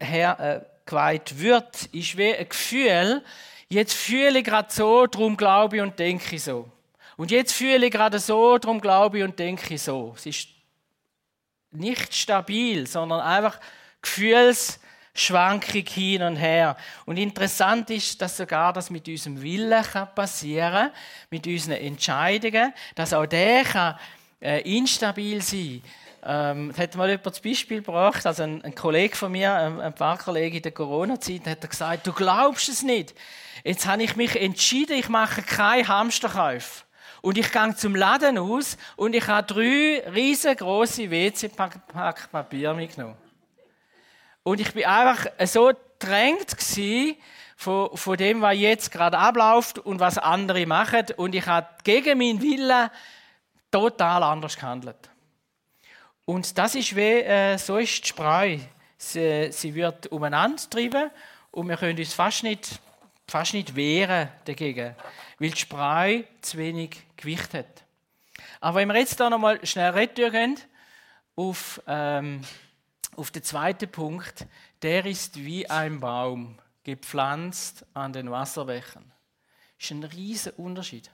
her, 0.00 0.66
geweiht 0.86 1.38
wird, 1.38 1.86
ist 1.86 2.16
wie 2.16 2.34
ein 2.34 2.48
Gefühl, 2.48 3.22
jetzt 3.68 3.94
fühle 3.94 4.38
ich 4.38 4.44
gerade 4.44 4.72
so, 4.72 5.06
darum 5.06 5.36
glaube 5.36 5.76
ich 5.76 5.82
und 5.82 5.98
denke 5.98 6.36
ich 6.36 6.42
so. 6.44 6.68
Und 7.16 7.30
jetzt 7.30 7.52
fühle 7.52 7.86
ich 7.86 7.92
gerade 7.92 8.18
so, 8.18 8.58
darum 8.58 8.80
glaube 8.80 9.18
ich 9.18 9.24
und 9.24 9.38
denke 9.38 9.74
ich 9.74 9.82
so. 9.82 10.14
Es 10.16 10.26
ist 10.26 10.48
nicht 11.70 12.14
stabil, 12.14 12.86
sondern 12.86 13.20
einfach 13.20 13.58
Gefühlsschwankung 15.14 15.84
hin 15.86 16.22
und 16.22 16.36
her. 16.36 16.76
Und 17.04 17.18
interessant 17.18 17.90
ist, 17.90 18.20
dass 18.20 18.36
sogar 18.36 18.72
das 18.72 18.90
mit 18.90 19.06
unserem 19.08 19.42
Willen 19.42 19.84
passieren 20.14 20.72
kann, 20.72 20.90
mit 21.30 21.46
unseren 21.46 21.74
Entscheidungen, 21.74 22.72
dass 22.94 23.12
auch 23.12 23.26
der 23.26 23.64
kann, 23.64 23.98
äh, 24.40 24.60
instabil 24.76 25.40
sein 25.42 25.82
ähm, 26.24 26.70
es 26.70 26.78
hat 26.78 26.94
mal 26.94 27.08
jemand 27.08 27.26
das 27.26 27.40
Beispiel 27.40 27.78
gebracht, 27.78 28.24
also 28.24 28.44
ein, 28.44 28.62
ein 28.62 28.76
Kollege 28.76 29.16
von 29.16 29.32
mir, 29.32 29.52
ein, 29.54 29.80
ein 29.80 29.92
Pfarrkollege 29.92 30.58
in 30.58 30.62
der 30.62 30.70
Corona-Zeit, 30.70 31.46
hat 31.48 31.68
gesagt, 31.68 32.06
du 32.06 32.12
glaubst 32.12 32.68
es 32.68 32.82
nicht. 32.82 33.12
Jetzt 33.64 33.86
habe 33.86 34.04
ich 34.04 34.14
mich 34.14 34.40
entschieden, 34.40 34.98
ich 34.98 35.08
mache 35.08 35.42
keine 35.42 35.88
Hamsterkäufe. 35.88 36.84
Und 37.22 37.38
ich 37.38 37.50
gehe 37.50 37.74
zum 37.74 37.96
Laden 37.96 38.38
aus 38.38 38.76
und 38.94 39.16
ich 39.16 39.26
habe 39.26 39.52
drei 39.52 40.02
riesengroße 40.12 41.10
WC-Pack 41.10 42.28
mitgenommen. 42.76 43.16
Und 44.42 44.60
ich 44.60 44.72
bin 44.72 44.84
einfach 44.84 45.26
so 45.44 45.72
drängt 45.98 46.56
von, 47.56 47.96
von 47.96 48.16
dem, 48.16 48.40
was 48.40 48.58
jetzt 48.58 48.90
gerade 48.90 49.18
abläuft 49.18 49.78
und 49.78 50.00
was 50.00 50.18
andere 50.18 50.66
machen. 50.66 51.06
Und 51.16 51.34
ich 51.34 51.46
habe 51.46 51.68
gegen 51.84 52.18
meinen 52.18 52.42
Willen 52.42 52.90
total 53.70 54.22
anders 54.22 54.56
gehandelt. 54.56 55.10
Und 56.24 56.56
das 56.56 56.74
ist 56.74 56.94
wie, 56.94 57.20
äh, 57.20 57.56
so 57.58 57.78
ist 57.78 58.04
die 58.04 58.08
Spreu. 58.08 58.58
Sie, 58.96 59.50
sie 59.50 59.74
wird 59.74 60.06
umeinander 60.08 60.62
treiben 60.70 61.10
und 61.50 61.68
wir 61.68 61.76
können 61.76 61.98
uns 61.98 62.14
fast 62.14 62.44
nicht, 62.44 62.80
fast 63.26 63.54
nicht 63.54 63.74
wehren 63.74 64.28
dagegen, 64.44 64.94
weil 65.38 65.50
die 65.50 65.58
Spreu 65.58 66.22
zu 66.40 66.58
wenig 66.58 67.02
Gewicht 67.16 67.54
hat. 67.54 67.82
Aber 68.60 68.78
wenn 68.78 68.88
wir 68.88 68.98
jetzt 68.98 69.18
da 69.18 69.28
nochmal 69.28 69.64
schnell 69.66 69.90
retourgehen 69.90 70.56
auf, 71.34 71.82
ähm, 71.88 72.42
auf 73.16 73.30
den 73.30 73.42
zweiten 73.42 73.90
Punkt, 73.90 74.46
der 74.82 75.06
ist 75.06 75.36
wie 75.36 75.68
ein 75.68 76.00
Baum, 76.00 76.58
gepflanzt 76.84 77.84
an 77.94 78.12
den 78.12 78.30
Wasserbächen. 78.30 79.12
Das 79.78 79.84
ist 79.84 79.90
ein 79.90 80.04
riesiger 80.04 80.58
Unterschied 80.58 81.10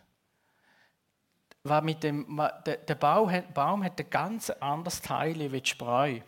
war 1.69 1.83
mit 1.83 2.03
dem, 2.03 2.41
der, 2.67 2.95
Baum, 2.95 3.85
hat 3.85 4.01
ein 4.01 4.11
ganz 4.11 4.51
anderes 4.51 5.01
Teil 5.01 5.53
wie 5.53 5.61
die 5.61 5.69
Spreu. 5.69 6.21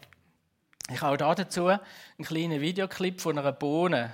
Ich 0.91 1.01
habe 1.03 1.25
auch 1.25 1.35
dazu 1.35 1.67
einen 1.69 1.81
kleinen 2.25 2.61
Videoclip 2.61 3.21
von 3.21 3.39
einer 3.39 3.53
Bohne. 3.53 4.13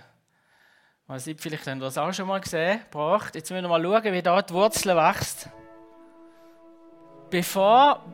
Man 1.06 1.18
sieht, 1.18 1.40
vielleicht 1.40 1.66
haben 1.66 1.78
wir 1.78 1.86
das 1.86 1.98
auch 1.98 2.12
schon 2.12 2.26
mal 2.26 2.40
gesehen. 2.40 2.80
Gebracht. 2.90 3.34
Jetzt 3.34 3.50
müssen 3.50 3.64
wir 3.64 3.68
mal 3.68 3.82
schauen, 3.82 4.12
wie 4.12 4.22
da 4.22 4.42
die 4.42 4.52
Wurzel 4.52 4.96
wächst. 4.96 5.48
Bevor 7.30 8.04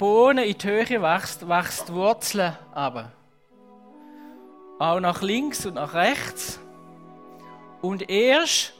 Bohne 0.00 0.46
in 0.46 0.56
die 0.56 0.66
Höhe 0.66 1.02
wächst, 1.02 1.46
wächst 1.46 1.90
die 1.90 1.92
Wurzel 1.92 2.56
aber. 2.72 3.12
Auch 4.78 4.98
nach 4.98 5.20
links 5.20 5.66
und 5.66 5.74
nach 5.74 5.92
rechts. 5.92 6.58
Und 7.82 8.08
erst, 8.08 8.72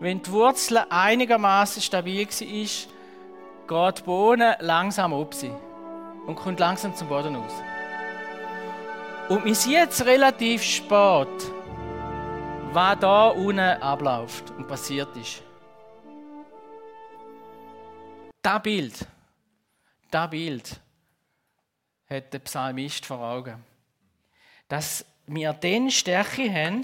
wenn 0.00 0.22
die 0.22 0.32
Wurzel 0.32 0.82
einigermaßen 0.88 1.82
stabil 1.82 2.22
ist, 2.22 2.40
geht 2.40 3.98
die 3.98 4.02
Bohne 4.04 4.56
langsam 4.60 5.12
ab 5.12 5.34
sie 5.34 5.52
und 6.26 6.34
kommt 6.34 6.60
langsam 6.60 6.96
zum 6.96 7.08
Boden 7.08 7.36
aus. 7.36 7.52
Und 9.28 9.44
man 9.44 9.52
sieht 9.52 9.72
jetzt 9.72 10.06
relativ 10.06 10.62
spät, 10.62 11.28
was 12.72 12.98
da 13.00 13.28
unten 13.28 13.58
abläuft 13.58 14.50
und 14.56 14.66
passiert 14.66 15.14
ist. 15.14 15.42
Das 18.40 18.62
Bild, 18.62 18.94
das 20.14 20.30
Bild 20.30 20.80
hat 22.08 22.32
der 22.32 22.38
Psalmist 22.38 23.04
vor 23.04 23.18
Augen. 23.18 23.64
Dass 24.68 25.04
wir 25.26 25.52
den 25.52 25.90
Stärke 25.90 26.52
haben, 26.52 26.82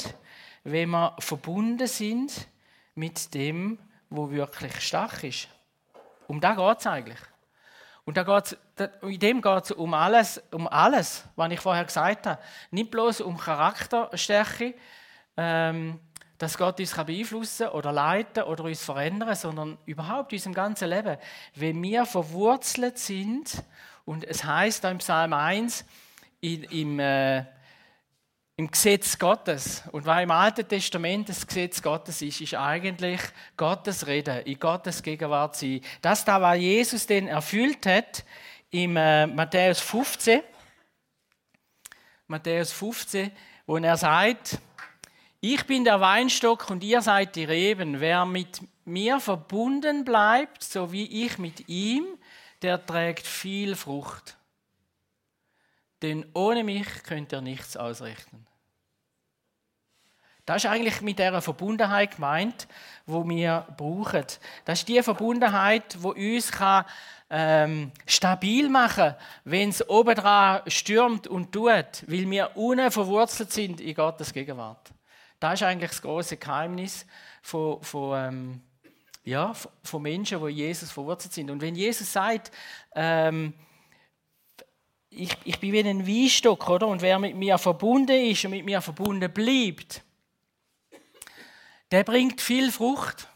wenn 0.65 0.91
wir 0.91 1.15
verbunden 1.21 1.87
sind 1.87 2.49
mit 2.97 3.33
dem, 3.33 3.79
wo 4.09 4.31
wirklich 4.33 4.81
stark 4.81 5.23
ist. 5.23 5.47
Um 6.27 6.41
das 6.41 6.57
geht 6.57 6.79
es 6.81 6.87
eigentlich. 6.87 7.19
Und 8.05 8.17
da 8.17 8.25
geht's, 8.25 8.57
in 9.03 9.21
dem 9.21 9.41
geht 9.41 9.65
es 9.65 9.71
um 9.71 9.95
alles, 9.95 10.43
um 10.51 10.67
alles, 10.67 11.25
was 11.37 11.53
ich 11.53 11.61
vorher 11.61 11.85
gesagt 11.85 12.27
habe. 12.27 12.43
Nicht 12.73 12.91
bloß 12.91 13.21
um 13.21 13.37
Charakterstärke, 13.37 14.75
ähm, 15.37 16.01
dass 16.41 16.57
Gott 16.57 16.81
uns 16.81 16.95
beeinflussen 16.95 17.69
oder 17.69 17.93
leiten 17.93 18.45
oder 18.45 18.65
uns 18.65 18.83
verändern, 18.83 19.37
sondern 19.37 19.77
überhaupt 19.85 20.33
in 20.33 20.39
unserem 20.39 20.55
ganzen 20.55 20.89
Leben. 20.89 21.19
Wenn 21.55 21.83
wir 21.83 22.07
verwurzelt 22.07 22.99
sind, 22.99 23.63
und 24.07 24.25
es 24.25 24.43
heißt 24.43 24.85
im 24.85 24.99
Psalm 24.99 25.35
1, 25.35 25.85
in, 26.41 26.63
im, 26.65 26.99
äh, 26.99 27.45
im 28.57 28.71
Gesetz 28.71 29.19
Gottes. 29.19 29.83
Und 29.93 30.07
was 30.07 30.23
im 30.23 30.31
Alten 30.31 30.67
Testament 30.67 31.29
das 31.29 31.47
Gesetz 31.47 31.83
Gottes 31.83 32.23
ist, 32.23 32.41
ist 32.41 32.55
eigentlich 32.55 33.21
Gottes 33.59 34.07
Reden, 34.07 34.41
in 34.47 34.59
Gottes 34.59 35.03
Gegenwart 35.03 35.57
sein. 35.57 35.83
Das 36.01 36.25
da, 36.25 36.41
was 36.41 36.57
Jesus 36.57 37.07
denn 37.07 37.29
erfüllt 37.29 37.85
hat, 37.85 38.25
im 38.71 38.97
äh, 38.97 39.27
Matthäus 39.27 39.81
15, 39.81 40.41
Matthäus 42.29 42.73
15, 42.73 43.31
wo 43.67 43.77
er 43.77 43.99
sagt, 43.99 44.59
ich 45.41 45.67
bin 45.67 45.85
der 45.85 46.01
Weinstock 46.01 46.69
und 46.71 46.85
ihr 46.85 47.01
seid 47.01 47.35
die 47.37 47.45
Reben. 47.45 48.01
Wer 48.01 48.27
mit 48.27 48.61
mir 48.85 49.21
verbunden 49.21 50.05
bleibt, 50.05 50.63
so 50.63 50.93
wie 50.93 51.25
ich 51.25 51.39
mit 51.39 51.69
ihm, 51.69 52.05
der 52.63 52.85
trägt 52.85 53.27
viel 53.27 53.75
Frucht. 53.75 54.37
Denn 56.03 56.27
ohne 56.35 56.65
mich 56.65 56.87
könnt 57.05 57.33
ihr 57.33 57.41
nichts 57.41 57.77
ausrichten. 57.77 58.47
Das 60.45 60.65
ist 60.65 60.71
eigentlich 60.71 61.01
mit 61.01 61.19
der 61.19 61.41
Verbundenheit 61.41 62.17
gemeint, 62.17 62.67
wo 63.07 63.27
wir 63.29 63.67
brauchen. 63.77 64.25
Das 64.65 64.81
ist 64.81 64.89
die 64.89 65.03
Verbundenheit, 65.03 65.97
wo 66.01 66.11
uns 66.11 66.51
kann, 66.51 66.85
ähm, 67.31 67.93
stabil 68.07 68.69
machen, 68.69 69.15
wenn 69.45 69.69
es 69.69 69.89
obendran 69.89 70.63
stürmt 70.67 71.29
und 71.29 71.53
tut, 71.53 72.05
weil 72.07 72.29
wir 72.29 72.57
unten 72.57 72.91
verwurzelt 72.91 73.53
sind 73.53 73.81
in 73.81 73.95
Gottes 73.95 74.33
Gegenwart. 74.33 74.91
Das 75.41 75.55
ist 75.55 75.67
eigentlich 75.67 75.91
das 75.91 76.03
große 76.03 76.37
Geheimnis 76.37 77.07
von, 77.43 77.83
von, 77.83 78.19
ähm, 78.19 78.61
ja, 79.25 79.55
von 79.83 80.03
Menschen, 80.03 80.47
die 80.47 80.53
Jesus 80.53 80.93
verwurzelt 80.93 81.33
sind. 81.33 81.51
Und 81.51 81.63
wenn 81.63 81.75
Jesus 81.75 82.13
sagt, 82.13 82.53
ähm, 82.95 83.55
ich, 85.09 85.35
ich 85.45 85.59
bin 85.59 85.73
wie 85.73 85.81
ein 85.81 86.07
Weinstock, 86.07 86.69
oder? 86.69 86.87
Und 86.87 87.03
wer 87.03 87.19
mit 87.19 87.35
mir 87.35 87.59
verbunden 87.59 88.13
ist 88.13 88.45
und 88.45 88.53
mit 88.53 88.65
mir 88.65 88.83
verbunden 88.83 89.33
bleibt, 89.33 90.03
der 91.91 92.05
bringt 92.05 92.41
viel 92.41 92.71
Frucht. 92.71 93.27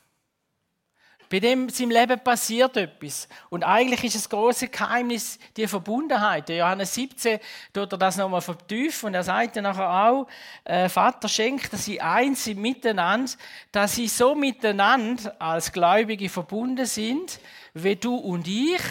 Bei 1.31 1.41
dem 1.41 1.69
seinem 1.69 1.91
Leben 1.91 2.21
passiert 2.21 2.77
etwas. 2.77 3.29
Und 3.51 3.65
eigentlich 3.65 4.05
ist 4.05 4.17
das 4.17 4.29
große 4.29 4.69
Geheimnis 4.69 5.39
die 5.57 5.67
Verbundenheit. 5.67 6.49
Der 6.49 6.57
Johannes 6.59 6.95
17 6.95 7.41
tut 7.73 7.93
er 7.93 7.99
das 7.99 8.17
nochmal 8.17 8.41
vertiefen 8.41 9.09
und 9.09 9.15
er 9.15 9.23
sagt 9.23 9.57
dann 9.57 9.65
nachher 9.65 10.09
auch, 10.09 10.29
äh, 10.65 10.89
Vater 10.89 11.29
schenkt, 11.29 11.73
dass 11.73 11.85
sie 11.85 12.01
eins 12.01 12.45
sind 12.45 12.61
miteinander, 12.61 13.33
dass 13.73 13.95
sie 13.95 14.09
so 14.09 14.35
miteinander 14.35 15.35
als 15.39 15.73
Gläubige 15.73 16.29
verbunden 16.29 16.87
sind, 16.87 17.41
wie 17.73 17.97
du 17.97 18.17
und 18.17 18.47
ich 18.47 18.83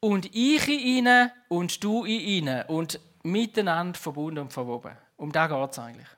und 0.00 0.34
ich 0.34 0.68
in 0.68 0.80
ihnen 0.80 1.30
und 1.48 1.82
du 1.84 2.04
in 2.04 2.20
ihnen 2.20 2.62
und 2.66 3.00
miteinander 3.22 3.98
verbunden 3.98 4.40
und 4.40 4.52
verwoben. 4.52 4.92
Um 5.16 5.32
da 5.32 5.46
geht 5.46 5.72
es 5.72 5.78
eigentlich. 5.78 6.08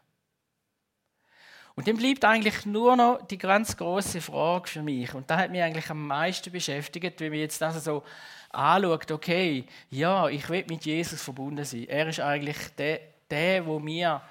Und 1.82 1.88
dann 1.88 1.96
bleibt 1.96 2.24
eigentlich 2.24 2.64
nur 2.64 2.94
noch 2.94 3.26
die 3.26 3.36
ganz 3.36 3.76
große 3.76 4.20
Frage 4.20 4.68
für 4.68 4.82
mich. 4.82 5.12
Und 5.14 5.28
da 5.28 5.36
hat 5.36 5.50
mich 5.50 5.60
eigentlich 5.60 5.90
am 5.90 6.06
meisten 6.06 6.52
beschäftigt, 6.52 7.20
wenn 7.20 7.30
man 7.30 7.40
jetzt 7.40 7.60
das 7.60 7.82
so 7.82 8.04
anschaut, 8.50 9.10
okay, 9.10 9.64
ja, 9.90 10.28
ich 10.28 10.48
will 10.48 10.64
mit 10.68 10.84
Jesus 10.84 11.20
verbunden 11.20 11.64
sein. 11.64 11.88
Er 11.88 12.06
ist 12.06 12.20
eigentlich 12.20 12.56
der, 12.78 13.00
der, 13.28 13.66
wo 13.66 13.80
mir 13.80 14.22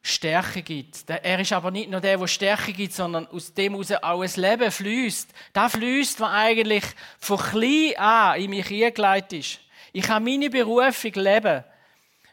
Stärke 0.00 0.62
gibt. 0.62 1.04
Er 1.10 1.38
ist 1.38 1.52
aber 1.52 1.70
nicht 1.70 1.90
nur 1.90 2.00
der, 2.00 2.16
der 2.16 2.26
Stärke 2.28 2.72
gibt, 2.72 2.94
sondern 2.94 3.26
aus 3.26 3.52
dem 3.52 3.74
heraus 3.74 3.92
auch 3.92 4.22
ein 4.22 4.30
Leben 4.34 4.70
fließt. 4.70 5.34
Da 5.52 5.68
fließt, 5.68 6.18
was 6.18 6.32
eigentlich 6.32 6.84
von 7.18 7.36
klein 7.36 7.92
an 7.98 8.40
in 8.40 8.48
mich 8.48 8.72
eingeleitet 8.72 9.40
ist. 9.40 9.60
Ich 9.92 10.04
kann 10.04 10.24
meine 10.24 10.48
Berufung 10.48 11.12
leben, 11.12 11.62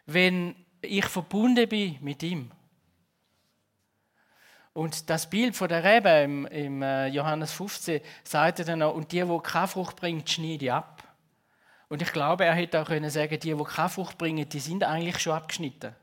wenn 0.06 0.56
ich 0.82 1.04
verbunden 1.04 1.68
bin 1.68 1.98
mit 2.00 2.24
ihm. 2.24 2.50
Und 4.74 5.10
das 5.10 5.30
Bild 5.30 5.56
von 5.56 5.70
der 5.70 5.84
Rebe 5.84 6.10
im, 6.10 6.46
im 6.48 6.82
äh, 6.82 7.08
Johannes 7.08 7.52
15 7.54 8.02
sagt 8.24 8.68
dann 8.68 8.80
noch, 8.80 8.96
und 8.96 9.12
die, 9.12 9.24
die 9.24 9.40
keine 9.44 9.68
Frucht 9.68 9.96
bringt, 9.96 10.30
schneide 10.30 10.74
ab. 10.74 11.04
Und 11.90 12.02
ich 12.02 12.12
glaube, 12.12 12.46
er 12.46 12.56
hätte 12.56 12.82
auch 12.82 12.88
können 12.88 13.10
sagen, 13.12 13.40
die, 13.40 13.54
die 13.54 13.64
keine 13.64 13.90
Frucht 13.90 14.18
bringen, 14.18 14.50
die 14.50 14.60
sind 14.60 14.84
eigentlich 14.84 15.20
schon 15.20 15.34
abgeschnitten. 15.34 15.96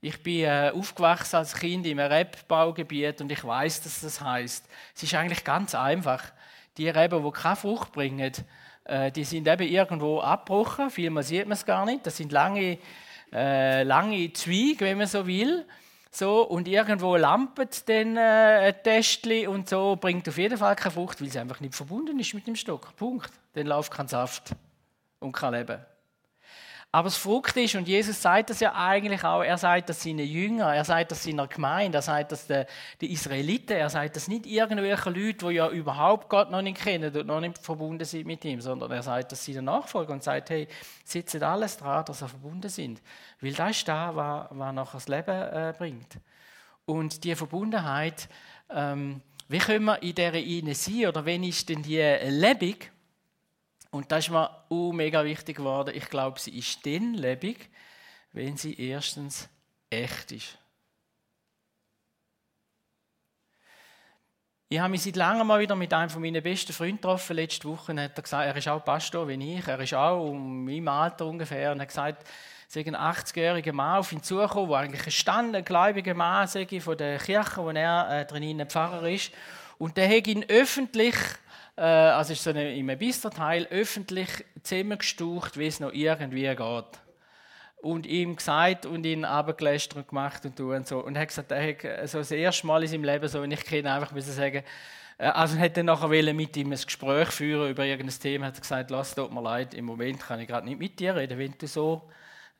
Ich 0.00 0.22
bin 0.22 0.44
äh, 0.44 0.70
aufgewachsen 0.72 1.36
als 1.36 1.54
Kind 1.54 1.84
im 1.86 1.98
Rebbaugebiet 1.98 3.20
und 3.20 3.32
ich 3.32 3.42
weiß, 3.42 3.82
dass 3.82 4.00
das 4.00 4.20
heißt. 4.20 4.68
Es 4.94 5.02
ist 5.02 5.14
eigentlich 5.14 5.42
ganz 5.42 5.74
einfach. 5.74 6.22
Die 6.76 6.88
Reben, 6.88 7.24
die 7.24 7.30
keine 7.32 7.56
Frucht 7.56 7.90
bringen, 7.90 8.32
äh, 8.84 9.10
die 9.10 9.24
sind 9.24 9.48
eben 9.48 9.66
irgendwo 9.66 10.20
abgebrochen. 10.20 10.90
Vielmal 10.90 11.24
sieht 11.24 11.46
man 11.46 11.54
es 11.54 11.66
gar 11.66 11.84
nicht. 11.84 12.06
Das 12.06 12.16
sind 12.16 12.30
lange, 12.30 12.78
äh, 13.32 13.82
lange 13.82 14.32
Zweige, 14.34 14.84
wenn 14.84 14.98
man 14.98 15.08
so 15.08 15.26
will. 15.26 15.66
So, 16.18 16.42
und 16.42 16.66
irgendwo 16.66 17.14
lampet 17.14 17.88
dann 17.88 18.16
äh, 18.16 18.20
ein 18.20 18.82
Testli 18.82 19.46
und 19.46 19.68
so, 19.68 19.94
bringt 19.94 20.28
auf 20.28 20.36
jeden 20.36 20.58
Fall 20.58 20.74
keine 20.74 20.90
Frucht, 20.90 21.20
weil 21.20 21.28
sie 21.28 21.38
einfach 21.38 21.60
nicht 21.60 21.76
verbunden 21.76 22.18
ist 22.18 22.34
mit 22.34 22.44
dem 22.48 22.56
Stock. 22.56 22.96
Punkt. 22.96 23.30
Dann 23.52 23.68
läuft 23.68 23.92
kein 23.92 24.08
Saft 24.08 24.50
und 25.20 25.30
kein 25.30 25.52
Leben. 25.52 25.78
Aber 26.90 27.08
das 27.08 27.18
Frucht 27.18 27.54
ist, 27.58 27.74
und 27.74 27.86
Jesus 27.86 28.22
sagt 28.22 28.48
das 28.48 28.60
ja 28.60 28.74
eigentlich 28.74 29.22
auch, 29.22 29.42
er 29.42 29.58
sagt 29.58 29.90
das 29.90 30.02
seinen 30.02 30.26
Jüngern, 30.26 30.72
er 30.72 30.86
sagt 30.86 31.10
das 31.10 31.22
seiner 31.22 31.46
Gemeinde, 31.46 31.98
er 31.98 32.02
sagt 32.02 32.32
das 32.32 32.46
den, 32.46 32.64
Israeliten, 33.00 33.76
er 33.76 33.90
sagt 33.90 34.16
das 34.16 34.26
nicht 34.26 34.46
irgendwelchen 34.46 35.14
Leuten, 35.14 35.48
die 35.48 35.54
ja 35.56 35.68
überhaupt 35.68 36.30
Gott 36.30 36.50
noch 36.50 36.62
nicht 36.62 36.80
kennen 36.80 37.14
und 37.14 37.26
noch 37.26 37.40
nicht 37.40 37.58
verbunden 37.58 38.06
sind 38.06 38.26
mit 38.26 38.42
ihm, 38.46 38.62
sondern 38.62 38.90
er 38.90 39.02
sagt 39.02 39.32
das 39.32 39.44
seinen 39.44 39.66
Nachfolgern 39.66 40.14
und 40.14 40.22
sagt, 40.22 40.48
hey, 40.48 40.66
setzt 41.04 41.42
alles 41.42 41.76
dran, 41.76 42.06
dass 42.06 42.20
sie 42.20 42.28
verbunden 42.28 42.70
sind. 42.70 43.02
Weil 43.42 43.52
das 43.52 43.76
ist 43.76 43.86
da, 43.86 44.16
was, 44.16 44.46
was 44.50 44.72
nachher 44.72 44.92
das 44.94 45.08
Leben 45.08 45.42
äh, 45.42 45.74
bringt. 45.76 46.18
Und 46.86 47.22
die 47.22 47.34
Verbundenheit, 47.34 48.30
ähm, 48.70 49.20
wie 49.48 49.58
können 49.58 49.84
wir 49.84 50.02
in 50.02 50.14
dieser 50.14 50.74
sein, 50.74 51.06
oder 51.06 51.26
wenn 51.26 51.44
ist 51.44 51.68
denn 51.68 51.82
die 51.82 52.00
lebendig? 52.00 52.90
Und 53.90 54.12
das 54.12 54.26
ist 54.26 54.30
mir 54.30 54.50
auch 54.68 54.92
mega 54.92 55.24
wichtig 55.24 55.56
geworden. 55.56 55.94
Ich 55.94 56.10
glaube, 56.10 56.38
sie 56.38 56.56
ist 56.58 56.84
dann 56.84 57.14
lebendig, 57.14 57.70
wenn 58.32 58.56
sie 58.56 58.74
erstens 58.78 59.48
echt 59.88 60.32
ist. 60.32 60.58
Ich 64.70 64.78
habe 64.78 64.90
mich 64.90 65.02
seit 65.02 65.16
langem 65.16 65.46
mal 65.46 65.60
wieder 65.60 65.74
mit 65.74 65.94
einem 65.94 66.20
meiner 66.20 66.42
besten 66.42 66.74
Freunde 66.74 66.96
getroffen. 66.96 67.36
Letzte 67.36 67.66
Woche 67.66 67.94
hat 67.94 68.18
er 68.18 68.22
gesagt, 68.22 68.46
er 68.46 68.54
ist 68.54 68.68
auch 68.68 68.84
Pastor 68.84 69.26
wie 69.26 69.56
ich. 69.56 69.66
Er 69.66 69.80
ist 69.80 69.94
auch 69.94 70.28
um 70.28 70.66
meinem 70.66 70.88
Alter 70.88 71.24
ungefähr. 71.24 71.72
Und 71.72 71.78
er 71.78 71.82
hat 71.82 71.88
gesagt, 71.88 72.28
es 72.68 72.76
ist 72.76 72.86
ein 72.86 72.94
80-jähriger 72.94 73.72
Mann 73.72 74.00
auf 74.00 74.12
ihn 74.12 74.22
zugekommen, 74.22 74.68
der 74.68 74.78
eigentlich 74.80 75.06
ein 75.06 75.10
standender, 75.10 75.62
gläubiger 75.62 76.12
Mann 76.12 76.46
sei, 76.46 76.66
von 76.80 76.98
der 76.98 77.16
Kirche, 77.16 77.62
wo 77.62 77.70
er 77.70 78.10
äh, 78.10 78.26
drin 78.26 78.62
Pfarrer 78.68 79.08
ist. 79.08 79.32
Und 79.78 79.96
der 79.96 80.14
hat 80.14 80.26
ihn 80.26 80.44
öffentlich 80.46 81.16
äh, 81.78 81.82
also 81.82 82.32
ist 82.32 82.42
so 82.42 82.50
eine, 82.50 82.74
im 82.74 82.86
Bisterteil 82.98 83.66
öffentlich 83.70 84.28
zusammengestaucht, 84.62 85.56
wie 85.56 85.66
es 85.66 85.78
noch 85.78 85.92
irgendwie 85.92 86.48
geht. 86.48 87.00
Und 87.80 88.06
ihm 88.06 88.34
gesagt 88.34 88.86
und 88.86 89.06
ihn 89.06 89.24
abgelästert 89.24 90.08
gemacht 90.08 90.44
und 90.44 90.58
und 90.58 90.88
so. 90.88 90.98
Und 91.04 91.14
er 91.14 91.22
hat 91.22 91.28
gesagt, 91.28 91.52
er 91.52 91.68
hat 91.68 92.08
so 92.08 92.18
das 92.18 92.32
erste 92.32 92.66
Mal 92.66 92.82
in 92.82 92.88
seinem 92.88 93.04
Leben, 93.04 93.28
so, 93.28 93.40
wenn 93.40 93.52
ich 93.52 93.64
kenne, 93.64 93.92
einfach 93.92 94.10
müssen 94.10 94.32
sagen, 94.32 94.64
äh, 95.18 95.26
also 95.26 95.56
er 95.56 95.68
dann 95.68 95.86
nachher 95.86 96.08
mit 96.34 96.56
ihm 96.56 96.72
ein 96.72 96.78
Gespräch 96.78 97.28
führen 97.28 97.70
über 97.70 97.84
irgendein 97.84 98.18
Thema, 98.18 98.46
hat 98.46 98.60
gesagt, 98.60 98.90
lass 98.90 99.14
tut 99.14 99.32
mir 99.32 99.42
leid, 99.42 99.74
im 99.74 99.84
Moment 99.84 100.18
kann 100.20 100.40
ich 100.40 100.48
gerade 100.48 100.66
nicht 100.66 100.80
mit 100.80 100.98
dir 100.98 101.14
reden, 101.14 101.38
wenn 101.38 101.54
du 101.56 101.68
so 101.68 102.10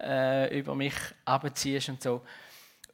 äh, 0.00 0.56
über 0.56 0.76
mich 0.76 0.94
abziehst 1.24 1.88
und 1.88 2.00
so. 2.00 2.22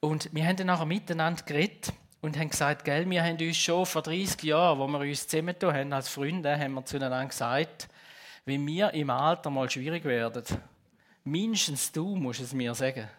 Und 0.01 0.31
wir 0.33 0.47
haben 0.47 0.57
dann 0.57 0.69
nachher 0.69 0.87
miteinander 0.87 1.43
geredet 1.45 1.93
und 2.25 2.39
haben 2.39 2.49
gesagt, 2.49 2.87
gell, 2.87 3.09
wir 3.11 3.23
haben 3.23 3.37
uns 3.37 3.59
schon 3.59 3.85
vor 3.85 4.01
30 4.01 4.45
Jahren, 4.45 4.79
wo 4.79 4.87
wir 4.87 5.01
uns 5.01 5.29
zusammengetan 5.29 5.75
haben 5.75 5.93
als 5.93 6.09
Freunde, 6.09 6.59
haben 6.59 6.73
wir 6.73 6.83
zueinander 6.87 7.27
gesagt, 7.27 7.87
wenn 8.47 8.67
wir 8.67 8.95
im 8.95 9.11
Alter 9.11 9.51
mal 9.51 9.69
schwierig 9.69 10.07
werden, 10.07 10.43
mindestens 11.23 11.93
du 11.93 12.17
musst 12.17 12.41
es 12.41 12.55
mir 12.55 12.75
sagen. 12.75 13.11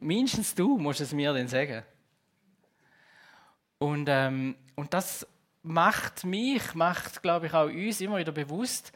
Mindestens 0.00 0.54
du 0.54 0.78
musst 0.78 1.02
es 1.02 1.12
mir 1.12 1.34
dann 1.34 1.48
sagen. 1.48 1.82
Und, 3.78 4.08
ähm, 4.08 4.56
und 4.74 4.94
das 4.94 5.26
macht 5.62 6.24
mich, 6.24 6.74
macht, 6.74 7.20
glaube 7.20 7.48
ich, 7.48 7.52
auch 7.52 7.66
uns 7.66 8.00
immer 8.00 8.16
wieder 8.16 8.32
bewusst, 8.32 8.90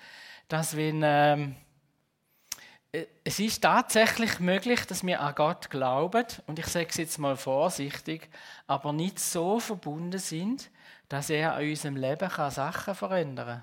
dass 0.49 0.75
wenn... 0.75 1.03
Ähm, 1.05 1.55
äh, 1.55 1.68
es 3.25 3.39
ist 3.39 3.63
tatsächlich 3.63 4.41
möglich, 4.41 4.87
dass 4.87 5.05
wir 5.05 5.21
an 5.21 5.35
Gott 5.35 5.69
glauben, 5.69 6.25
und 6.47 6.59
ich 6.59 6.67
sage 6.67 6.87
es 6.89 6.97
jetzt 6.97 7.19
mal 7.19 7.37
vorsichtig, 7.37 8.29
aber 8.67 8.93
nicht 8.93 9.19
so 9.19 9.61
verbunden 9.61 10.19
sind, 10.19 10.71
dass 11.09 11.31
er 11.31 11.55
an 11.55 11.69
unserem 11.69 11.97
Leben 11.97 12.31
Sachen 12.51 12.95
verändern 12.95 13.63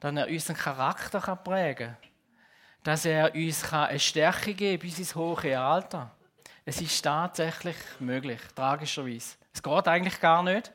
kann, 0.00 0.14
dass 0.14 0.16
er 0.16 0.28
unseren 0.28 0.56
Charakter 0.56 1.36
prägen 1.36 1.88
kann, 1.88 1.96
dass 2.82 3.04
er 3.04 3.34
uns 3.34 3.72
eine 3.72 3.98
Stärke 3.98 4.54
geben 4.54 4.80
kann 4.80 4.88
bis 4.88 4.98
ins 4.98 5.14
hohe 5.14 5.58
Alter. 5.58 6.10
Es 6.64 6.80
ist 6.80 7.00
tatsächlich 7.02 7.76
möglich, 8.00 8.40
tragischerweise. 8.54 9.36
Es 9.52 9.62
geht 9.62 9.88
eigentlich 9.88 10.18
gar 10.20 10.42
nicht. 10.42 10.72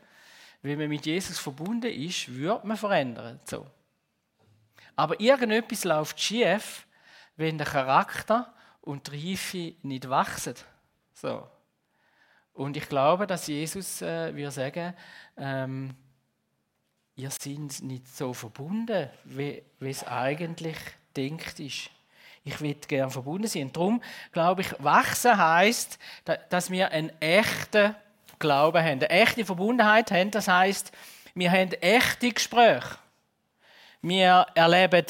Wenn 0.62 0.78
man 0.78 0.90
mit 0.90 1.06
Jesus 1.06 1.40
verbunden 1.40 1.92
ist, 1.92 2.34
wird 2.34 2.64
man 2.64 2.78
verändern. 2.78 3.40
So. 3.44 3.66
Aber 4.96 5.20
irgendetwas 5.20 5.84
läuft 5.84 6.20
schief, 6.20 6.86
wenn 7.40 7.58
der 7.58 7.68
Charakter 7.68 8.54
und 8.82 9.08
die 9.08 9.32
Reife 9.32 9.74
nicht 9.84 10.10
wachsen. 10.10 10.56
So. 11.14 11.48
Und 12.54 12.76
ich 12.76 12.90
glaube, 12.90 13.26
dass 13.28 13.48
Jesus 13.48 14.02
äh, 14.02 14.36
würde 14.36 14.52
sagen, 14.52 14.94
ähm, 15.38 15.96
ihr 17.16 17.32
seid 17.32 17.82
nicht 17.82 18.14
so 18.14 18.34
verbunden, 18.34 19.10
wie, 19.24 19.64
wie 19.80 19.90
es 19.90 20.06
eigentlich 20.06 20.76
denkt 21.16 21.62
ist. 21.62 21.90
Ich 22.44 22.60
will 22.60 22.76
gerne 22.76 23.10
verbunden 23.10 23.48
sein. 23.48 23.72
Darum 23.72 24.02
glaube 24.34 24.62
ich, 24.62 24.74
wachsen 24.84 25.38
heißt, 25.38 25.98
dass 26.50 26.70
wir 26.70 26.92
einen 26.92 27.12
echten 27.22 27.96
Glauben 28.38 28.84
haben, 28.84 29.00
eine 29.00 29.10
echte 29.10 29.46
Verbundenheit 29.46 30.12
haben. 30.12 30.32
Das 30.32 30.50
heißt, 30.50 30.92
wir 31.36 31.50
haben 31.52 31.72
echte 31.72 32.34
Gespräche. 32.34 32.98
Wir 34.02 34.46
erleben 34.56 35.06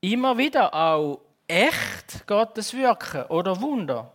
immer 0.00 0.36
wieder 0.36 0.74
auch 0.74 1.20
echt 1.48 2.26
Gottes 2.26 2.74
Wirken 2.74 3.24
oder 3.26 3.60
Wunder? 3.60 4.12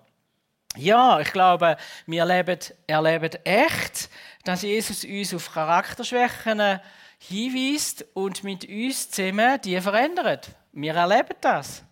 Ja, 0.75 1.19
ich 1.19 1.31
glaube, 1.31 1.77
wir 2.05 2.21
erleben, 2.21 2.59
erleben 2.85 3.31
echt, 3.43 4.09
dass 4.43 4.61
Jesus 4.61 5.03
uns 5.03 5.33
auf 5.33 5.51
Charakterschwächen 5.51 6.79
hinweist 7.19 8.05
und 8.13 8.43
mit 8.43 8.67
uns 8.67 9.09
zusammen 9.09 9.59
die 9.61 9.81
verändert. 9.81 10.49
Wir 10.71 10.93
erleben 10.93 11.35
das. 11.41 11.83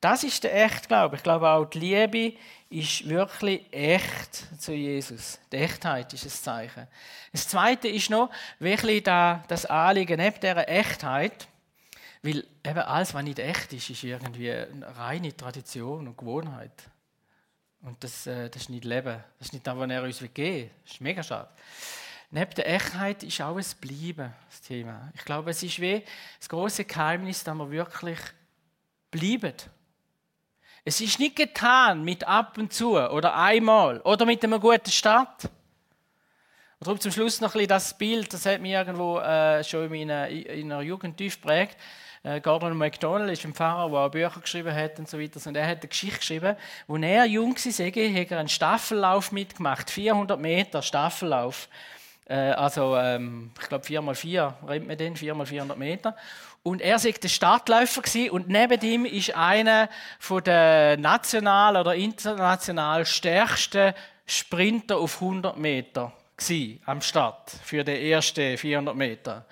Das 0.00 0.24
ist 0.24 0.42
der 0.42 0.64
echt 0.64 0.88
Glaube. 0.88 1.16
Ich 1.16 1.22
glaube 1.22 1.48
auch 1.48 1.64
die 1.64 1.78
Liebe 1.78 2.36
ist 2.68 3.08
wirklich 3.08 3.64
echt 3.70 4.60
zu 4.60 4.72
Jesus. 4.72 5.38
Die 5.52 5.58
Echtheit 5.58 6.12
ist 6.12 6.24
ein 6.24 6.30
Zeichen. 6.30 6.88
Das 7.32 7.48
Zweite 7.48 7.88
ist 7.88 8.10
noch 8.10 8.30
wirklich 8.58 9.04
das 9.04 9.66
Anliegen 9.66 10.18
neben 10.18 10.40
dieser 10.40 10.68
Echtheit 10.68 11.46
weil 12.22 12.46
eben 12.64 12.78
alles, 12.78 13.14
was 13.14 13.24
nicht 13.24 13.38
echt 13.38 13.72
ist, 13.72 13.90
ist 13.90 14.04
irgendwie 14.04 14.52
eine 14.52 14.96
reine 14.96 15.36
Tradition 15.36 16.06
und 16.06 16.16
Gewohnheit. 16.16 16.90
Und 17.82 18.02
das, 18.04 18.26
äh, 18.28 18.48
das 18.48 18.62
ist 18.62 18.70
nicht 18.70 18.84
Leben. 18.84 19.22
Das 19.38 19.48
ist 19.48 19.52
nicht 19.52 19.66
das, 19.66 19.76
was 19.76 19.90
er 19.90 20.02
uns 20.02 20.18
geben 20.18 20.36
will. 20.36 20.70
Das 20.84 20.92
ist 20.92 21.00
mega 21.00 21.22
schade. 21.22 21.48
Neben 22.30 22.54
der 22.54 22.68
Echtheit 22.68 23.22
ist 23.24 23.40
auch 23.42 23.56
ein 23.56 23.64
Bleiben 23.80 24.32
das 24.48 24.62
Thema. 24.62 25.10
Ich 25.14 25.24
glaube, 25.24 25.50
es 25.50 25.62
ist 25.62 25.80
wie 25.80 26.02
das 26.38 26.48
große 26.48 26.84
Geheimnis, 26.84 27.44
dass 27.44 27.54
wir 27.54 27.70
wirklich 27.70 28.18
bleiben. 29.10 29.54
Es 30.84 31.00
ist 31.00 31.18
nicht 31.18 31.36
getan 31.36 32.04
mit 32.04 32.24
ab 32.24 32.56
und 32.56 32.72
zu 32.72 32.98
oder 32.98 33.36
einmal 33.36 34.00
oder 34.00 34.24
mit 34.24 34.42
einem 34.42 34.60
guten 34.60 34.90
Start. 34.90 35.44
Und 35.44 36.86
darum 36.86 36.98
zum 36.98 37.12
Schluss 37.12 37.40
noch 37.40 37.50
ein 37.50 37.52
bisschen 37.52 37.68
das 37.68 37.98
Bild, 37.98 38.32
das 38.32 38.46
hat 38.46 38.60
mich 38.60 38.72
irgendwo 38.72 39.18
äh, 39.18 39.62
schon 39.62 39.84
in 39.84 39.90
meiner, 39.90 40.28
in 40.28 40.68
meiner 40.68 40.82
Jugend 40.82 41.16
tief 41.16 41.40
geprägt. 41.40 41.76
Äh, 42.24 42.40
Gordon 42.40 42.76
MacDonald 42.76 43.30
ist 43.32 43.44
ein 43.44 43.54
Pfarrer, 43.54 43.90
der 43.90 43.98
auch 43.98 44.10
Bücher 44.10 44.40
geschrieben 44.40 44.74
hat 44.74 44.98
und 44.98 45.08
so 45.08 45.18
weiter. 45.18 45.40
Und 45.46 45.56
er 45.56 45.66
hat 45.66 45.80
eine 45.80 45.88
Geschichte 45.88 46.18
geschrieben, 46.18 46.56
wo 46.86 46.96
er 46.96 47.24
jung 47.24 47.56
war, 47.56 48.20
hat 48.20 48.30
er 48.30 48.38
einen 48.38 48.48
Staffellauf 48.48 49.32
mitgemacht, 49.32 49.90
400 49.90 50.38
Meter 50.40 50.82
Staffellauf. 50.82 51.68
Äh, 52.26 52.34
also, 52.34 52.96
ähm, 52.96 53.50
ich 53.60 53.68
glaube, 53.68 53.84
4x4 53.84 54.54
rennt 54.68 54.86
man 54.86 54.96
den, 54.96 55.16
4x400 55.16 55.76
Meter. 55.76 56.16
Und 56.62 56.80
er 56.80 57.02
war 57.02 57.12
der 57.12 57.28
Startläufer 57.28 58.02
und 58.30 58.48
neben 58.48 58.80
ihm 58.82 59.04
ist 59.04 59.34
einer 59.34 59.88
der 60.44 60.96
national 60.96 61.76
oder 61.76 61.96
international 61.96 63.04
stärksten 63.04 63.94
Sprinter 64.26 64.98
auf 64.98 65.20
100 65.20 65.56
Meter 65.56 66.12
am 66.86 67.00
Start 67.00 67.50
für 67.64 67.82
die 67.82 68.10
ersten 68.10 68.56
400 68.56 68.94
Meter. 68.94 69.44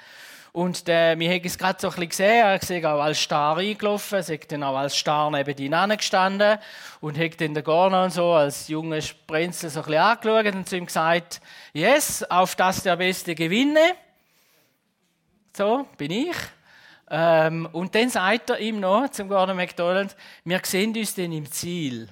Und 0.53 0.89
äh, 0.89 1.17
wir 1.19 1.31
haben 1.31 1.45
es 1.45 1.57
gerade 1.57 1.81
so 1.81 1.89
ein 1.89 1.91
bisschen 1.93 2.09
gesehen, 2.09 2.45
er 2.45 2.61
ist 2.61 2.85
auch 2.85 3.01
als 3.01 3.21
Star 3.21 3.57
eingelaufen, 3.57 4.25
er 4.27 4.39
dann 4.39 4.63
auch 4.65 4.77
als 4.77 4.97
Star 4.97 5.31
neben 5.31 5.57
ihnen 5.57 5.97
gestanden 5.97 6.59
und 7.01 7.19
hat 7.19 7.41
dann 7.41 7.55
den 7.55 7.63
Gorner 7.63 8.11
so 8.11 8.33
als 8.33 8.67
junger 8.67 9.01
Sprenzel 9.01 9.71
so 9.71 9.81
ein 9.81 9.87
bisschen 9.87 10.03
angeschaut 10.03 10.55
und 10.55 10.69
zu 10.69 10.77
ihm 10.77 10.87
gesagt, 10.87 11.41
yes, 11.73 12.25
auf 12.25 12.57
das 12.57 12.83
der 12.83 12.97
Beste 12.97 13.35
gewinne. 13.35 13.95
So, 15.57 15.87
bin 15.97 16.11
ich. 16.11 16.37
Ähm, 17.11 17.69
und 17.73 17.95
dann 17.95 18.09
sagt 18.09 18.51
er 18.51 18.59
ihm 18.59 18.81
noch, 18.81 19.09
zum 19.11 19.29
Gordon 19.29 19.57
McDonald, 19.57 20.17
wir 20.45 20.61
sehen 20.65 20.97
uns 20.97 21.15
dann 21.15 21.33
im 21.33 21.51
Ziel. 21.51 22.09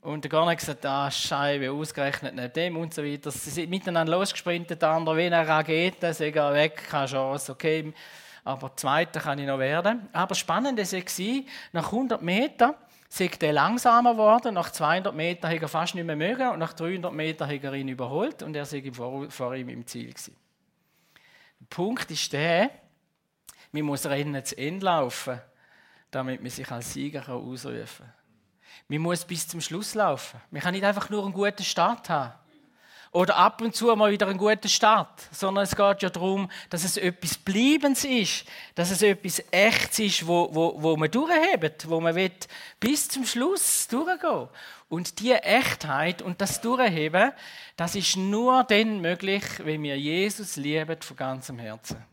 Und 0.00 0.22
der 0.22 0.30
Garner 0.30 0.52
hat 0.52 0.58
gesagt, 0.58 0.86
ah, 0.86 1.10
Scheibe, 1.10 1.70
ausgerechnet 1.72 2.34
nicht 2.34 2.54
dem 2.54 2.76
und 2.76 2.94
so 2.94 3.02
weiter. 3.02 3.30
Sie 3.30 3.50
sind 3.50 3.68
miteinander 3.68 4.16
losgesprintet, 4.16 4.80
der 4.80 4.90
andere 4.90 5.16
wie 5.16 5.26
eine 5.26 5.46
Rakete, 5.46 6.14
sie 6.14 6.30
gehen 6.30 6.54
weg, 6.54 6.84
keine 6.88 7.06
Chance, 7.06 7.52
okay. 7.52 7.92
Aber 8.44 8.74
Zweiter 8.76 9.20
kann 9.20 9.38
ich 9.38 9.46
noch 9.46 9.58
werden. 9.58 10.08
Aber 10.12 10.34
spannend 10.34 10.78
war, 10.78 11.44
nach 11.72 11.86
100 11.86 12.22
Metern 12.22 12.74
ist 13.08 13.42
er 13.42 13.52
langsamer 13.52 14.12
geworden, 14.12 14.54
nach 14.54 14.70
200 14.70 15.14
Metern 15.14 15.50
hat 15.50 15.62
er 15.62 15.68
fast 15.68 15.94
nicht 15.94 16.04
mehr 16.04 16.16
mögen 16.16 16.48
und 16.50 16.58
nach 16.58 16.72
300 16.74 17.12
Metern 17.12 17.48
hat 17.48 17.64
er 17.64 17.74
ihn 17.74 17.88
überholt 17.88 18.42
und 18.42 18.54
er 18.54 18.70
war 18.70 19.30
vor, 19.30 19.54
ihm 19.54 19.68
im 19.68 19.86
Ziel. 19.86 20.10
Gewesen. 20.10 20.36
Der 21.60 21.66
Punkt 21.66 22.10
ist 22.10 22.32
der, 22.32 22.70
man 23.72 23.82
muss 23.82 24.06
Rennen 24.06 24.44
zu 24.44 24.56
Ende 24.56 24.86
laufen, 24.86 25.40
damit 26.10 26.40
man 26.40 26.50
sich 26.50 26.70
als 26.70 26.92
Sieger 26.92 27.28
ausrufen 27.28 28.06
kann. 28.06 28.17
Man 28.86 29.00
muss 29.00 29.24
bis 29.24 29.48
zum 29.48 29.60
Schluss 29.60 29.94
laufen. 29.94 30.40
Man 30.50 30.62
kann 30.62 30.74
nicht 30.74 30.84
einfach 30.84 31.10
nur 31.10 31.24
einen 31.24 31.32
guten 31.32 31.64
Start 31.64 32.08
haben. 32.08 32.32
Oder 33.10 33.36
ab 33.36 33.62
und 33.62 33.74
zu 33.74 33.86
mal 33.96 34.12
wieder 34.12 34.26
einen 34.26 34.38
guten 34.38 34.68
Start. 34.68 35.28
Sondern 35.32 35.64
es 35.64 35.74
geht 35.74 36.02
ja 36.02 36.10
darum, 36.10 36.50
dass 36.68 36.84
es 36.84 36.96
etwas 36.96 37.38
Bleibens 37.38 38.04
ist. 38.04 38.44
Dass 38.74 38.90
es 38.90 39.02
etwas 39.02 39.42
Echtes 39.50 39.98
ist, 39.98 40.26
wo, 40.26 40.48
wo, 40.52 40.74
wo 40.76 40.96
man 40.96 41.10
durchhebt. 41.10 41.88
Wo 41.88 42.00
man 42.00 42.14
will 42.14 42.30
bis 42.78 43.08
zum 43.08 43.24
Schluss 43.24 43.88
durchgehen 43.88 44.48
Und 44.88 45.18
diese 45.20 45.42
Echtheit 45.42 46.20
und 46.22 46.40
das 46.40 46.60
Durchheben, 46.60 47.32
das 47.76 47.94
ist 47.94 48.16
nur 48.16 48.64
dann 48.64 49.00
möglich, 49.00 49.42
wenn 49.64 49.82
wir 49.82 49.98
Jesus 49.98 50.56
lieben 50.56 51.00
von 51.00 51.16
ganzem 51.16 51.58
Herzen. 51.58 52.04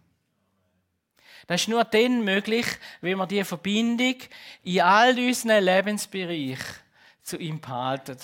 Das 1.48 1.62
ist 1.62 1.68
nur 1.68 1.84
dann 1.84 2.24
möglich, 2.24 2.66
wenn 3.02 3.18
wir 3.18 3.28
diese 3.28 3.46
Verbindung 3.46 4.16
in 4.64 4.82
all 4.82 5.18
unseren 5.18 5.64
Lebensbereichen 5.64 6.66
zu 7.22 7.38
ihm 7.38 7.60
behalten. 7.60 8.18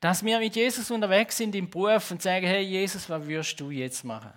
Dass 0.00 0.24
wir 0.24 0.38
mit 0.38 0.56
Jesus 0.56 0.90
unterwegs 0.90 1.36
sind 1.36 1.54
im 1.54 1.68
Beruf 1.68 2.10
und 2.10 2.22
sagen, 2.22 2.46
hey 2.46 2.62
Jesus, 2.62 3.08
was 3.08 3.26
würdest 3.26 3.60
du 3.60 3.70
jetzt 3.70 4.04
machen? 4.04 4.32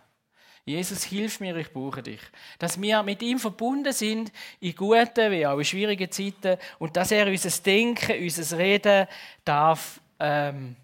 Jesus, 0.66 1.04
hilf 1.04 1.42
mir, 1.42 1.56
ich 1.58 1.74
brauche 1.74 2.02
dich. 2.02 2.22
Dass 2.58 2.82
wir 2.82 3.04
mit 3.04 3.22
ihm 3.22 3.38
verbunden 3.38 3.92
sind, 3.92 4.32
in 4.62 4.76
guten 4.76 5.32
wie 5.32 5.46
auch 5.46 5.58
in 5.58 5.66
schwierigen 5.66 6.10
Zeiten, 6.10 6.58
und 6.80 6.96
dass 6.96 7.12
er 7.12 7.28
unser 7.28 7.50
Denken, 7.62 8.24
unser 8.24 8.58
Reden 8.58 9.08
darf, 9.44 10.00
ähm, 10.20 10.78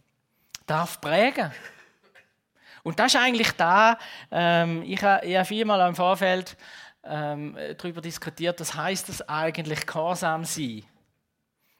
darf 0.66 1.00
prägen. 1.00 1.52
Und 2.90 2.98
das 2.98 3.14
ist 3.14 3.22
eigentlich 3.22 3.52
da, 3.52 4.00
ähm, 4.32 4.82
ich, 4.82 5.04
habe 5.04 5.46
viermal 5.46 5.88
im 5.88 5.94
Vorfeld 5.94 6.58
ähm, 7.04 7.56
darüber 7.78 8.02
diskutiert, 8.02 8.60
was 8.60 8.74
heißt 8.74 9.10
das 9.10 9.30
eigentlich 9.30 9.86
Gehorsam 9.86 10.44
sein? 10.44 10.82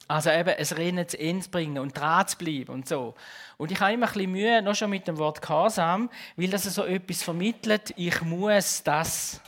Also 0.08 0.30
eben 0.30 0.52
ein 0.52 0.78
Rennen 0.78 1.08
zu 1.08 1.20
Ende 1.20 1.50
bringen 1.50 1.80
und 1.80 1.98
dran 1.98 2.28
zu 2.28 2.38
bleiben 2.38 2.72
und 2.72 2.88
so. 2.88 3.16
Und 3.58 3.72
ich 3.72 3.80
habe 3.80 3.94
immer 3.94 4.06
ein 4.06 4.14
bisschen 4.14 4.32
Mühe, 4.32 4.62
noch 4.62 4.76
schon 4.76 4.92
mit 4.92 5.08
dem 5.08 5.18
Wort 5.18 5.42
Gehorsam, 5.42 6.12
weil 6.36 6.50
das 6.50 6.66
so 6.66 6.86
etwas 6.86 7.24
vermittelt, 7.24 7.92
ich 7.98 8.22
muss 8.22 8.84
das. 8.84 9.42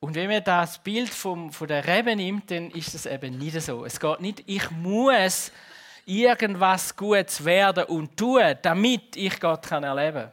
Und 0.00 0.14
wenn 0.14 0.30
man 0.30 0.42
das 0.42 0.78
Bild 0.78 1.10
vom, 1.10 1.52
von 1.52 1.68
der 1.68 1.86
Rebe 1.86 2.16
nimmt, 2.16 2.50
dann 2.50 2.70
ist 2.70 2.94
das 2.94 3.04
eben 3.04 3.36
nicht 3.36 3.60
so. 3.60 3.84
Es 3.84 4.00
geht 4.00 4.20
nicht, 4.20 4.44
ich 4.46 4.70
muss 4.70 5.52
irgendwas 6.08 6.96
Gutes 6.96 7.44
werden 7.44 7.84
und 7.84 8.16
tun, 8.16 8.54
damit 8.62 9.16
ich 9.16 9.38
Gott 9.38 9.66
kann 9.66 9.84
erleben 9.84 10.22
kann. 10.22 10.32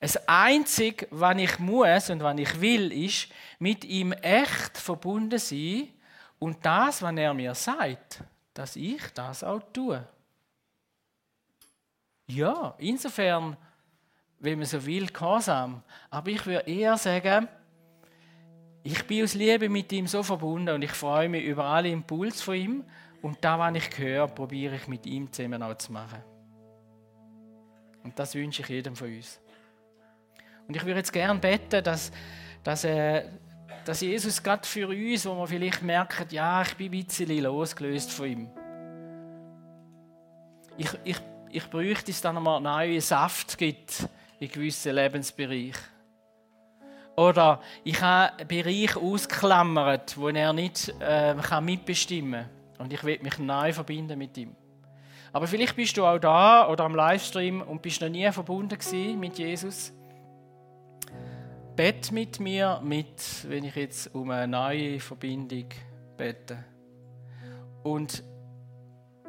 Das 0.00 0.28
Einzige, 0.28 1.06
was 1.10 1.36
ich 1.38 1.58
muss 1.58 2.10
und 2.10 2.22
was 2.22 2.38
ich 2.38 2.60
will, 2.60 2.92
ist 2.92 3.28
mit 3.58 3.84
ihm 3.84 4.12
echt 4.12 4.76
verbunden 4.78 5.38
sein 5.38 5.88
und 6.38 6.64
das, 6.64 7.02
was 7.02 7.16
er 7.16 7.34
mir 7.34 7.54
sagt, 7.54 8.22
dass 8.52 8.76
ich 8.76 9.02
das 9.14 9.44
auch 9.44 9.62
tue. 9.72 10.06
Ja, 12.26 12.74
insofern, 12.78 13.56
wenn 14.38 14.58
man 14.58 14.66
so 14.66 14.84
will, 14.84 15.06
gehorsam. 15.06 15.82
Aber 16.10 16.30
ich 16.30 16.44
würde 16.44 16.68
eher 16.68 16.96
sagen, 16.96 17.48
ich 18.82 19.06
bin 19.06 19.24
aus 19.24 19.34
Liebe 19.34 19.68
mit 19.68 19.92
ihm 19.92 20.06
so 20.06 20.22
verbunden 20.22 20.74
und 20.74 20.82
ich 20.82 20.92
freue 20.92 21.28
mich 21.28 21.44
über 21.44 21.64
alle 21.64 21.88
Impulse 21.88 22.42
von 22.42 22.54
ihm 22.54 22.84
und 23.22 23.38
da, 23.40 23.58
was 23.58 23.74
ich 23.76 23.98
höre, 23.98 24.28
probiere 24.28 24.76
ich 24.76 24.88
mit 24.88 25.06
ihm 25.06 25.32
zusammen 25.32 25.62
auch 25.62 25.76
zu 25.76 25.92
machen. 25.92 26.22
Und 28.04 28.18
das 28.18 28.34
wünsche 28.34 28.62
ich 28.62 28.68
jedem 28.68 28.94
von 28.94 29.08
uns. 29.08 29.40
Und 30.68 30.76
ich 30.76 30.84
würde 30.84 30.98
jetzt 30.98 31.12
gerne 31.12 31.38
beten, 31.38 31.82
dass, 31.82 32.12
dass, 32.62 32.84
äh, 32.84 33.28
dass 33.84 34.00
Jesus 34.00 34.42
gerade 34.42 34.66
für 34.66 34.88
uns, 34.88 35.26
wo 35.26 35.34
wir 35.36 35.46
vielleicht 35.46 35.82
merken, 35.82 36.26
ja, 36.30 36.62
ich 36.62 36.74
bin 36.74 36.92
ein 36.92 37.04
bisschen 37.04 37.42
losgelöst 37.42 38.12
von 38.12 38.26
ihm. 38.26 38.50
Ich, 40.76 40.90
ich, 41.04 41.18
ich 41.50 41.70
bräuchte 41.70 42.10
es 42.10 42.20
dann 42.20 42.36
einmal 42.36 42.60
neuen 42.60 43.00
Saft 43.00 43.56
gibt 43.56 44.08
in 44.38 44.50
gewissen 44.50 44.94
Lebensbereichen. 44.94 45.96
Oder 47.16 47.62
ich 47.82 48.00
habe 48.00 48.38
einen 48.38 48.48
Bereich 48.48 48.94
ausgeklammert, 48.96 50.18
wo 50.18 50.28
er 50.28 50.52
nicht 50.52 50.94
äh, 51.00 51.34
mitbestimmen 51.60 52.44
kann. 52.44 52.55
Und 52.78 52.92
ich 52.92 53.02
will 53.04 53.18
mich 53.22 53.38
neu 53.38 53.72
verbinden 53.72 54.18
mit 54.18 54.36
ihm. 54.36 54.54
Aber 55.32 55.46
vielleicht 55.46 55.76
bist 55.76 55.96
du 55.96 56.04
auch 56.04 56.18
da 56.18 56.68
oder 56.68 56.84
am 56.84 56.94
Livestream 56.94 57.60
und 57.60 57.82
bist 57.82 58.00
noch 58.00 58.08
nie 58.08 58.30
verbunden 58.32 58.78
mit 59.18 59.38
Jesus. 59.38 59.92
Bett 61.74 62.10
mit 62.10 62.40
mir 62.40 62.80
mit, 62.82 63.46
wenn 63.48 63.64
ich 63.64 63.76
jetzt 63.76 64.14
um 64.14 64.30
eine 64.30 64.48
neue 64.48 64.98
Verbindung 64.98 65.66
bete. 66.16 66.64
Und 67.82 68.24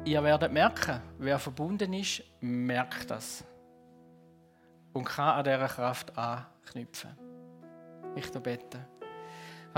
ihr 0.04 0.22
werdet 0.24 0.50
merken, 0.50 1.02
wer 1.18 1.38
verbunden 1.38 1.92
ist, 1.92 2.22
merkt 2.40 3.10
das. 3.10 3.44
Und 4.94 5.04
kann 5.04 5.36
an 5.36 5.44
dieser 5.44 5.68
Kraft 5.68 6.16
anknüpfen. 6.16 7.10
Ich 8.16 8.30
bete. 8.32 8.86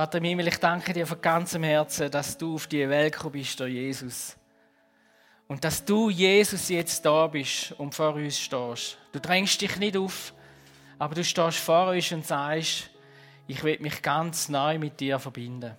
Vater 0.01 0.17
im 0.17 0.25
Himmel, 0.25 0.49
ich 0.49 0.57
danke 0.57 0.95
dir 0.95 1.07
von 1.07 1.21
ganzem 1.21 1.63
Herzen, 1.63 2.11
dass 2.11 2.39
du 2.39 2.55
auf 2.55 2.67
die 2.67 2.89
Welt 2.89 3.13
gekommen 3.13 3.33
bist, 3.33 3.61
durch 3.61 3.75
Jesus. 3.75 4.35
Und 5.47 5.63
dass 5.63 5.85
du, 5.85 6.09
Jesus, 6.09 6.71
jetzt 6.71 7.05
da 7.05 7.27
bist 7.27 7.73
und 7.73 7.95
vor 7.95 8.15
uns 8.15 8.39
stehst. 8.39 8.97
Du 9.13 9.21
drängst 9.21 9.61
dich 9.61 9.77
nicht 9.77 9.99
auf, 9.99 10.33
aber 10.99 11.15
du 11.15 11.23
stehst 11.23 11.59
vor 11.59 11.91
uns 11.91 12.11
und 12.13 12.27
sagst, 12.27 12.89
ich 13.47 13.63
will 13.63 13.77
mich 13.81 14.01
ganz 14.01 14.49
neu 14.49 14.79
mit 14.79 14.99
dir 14.99 15.19
verbinden. 15.19 15.77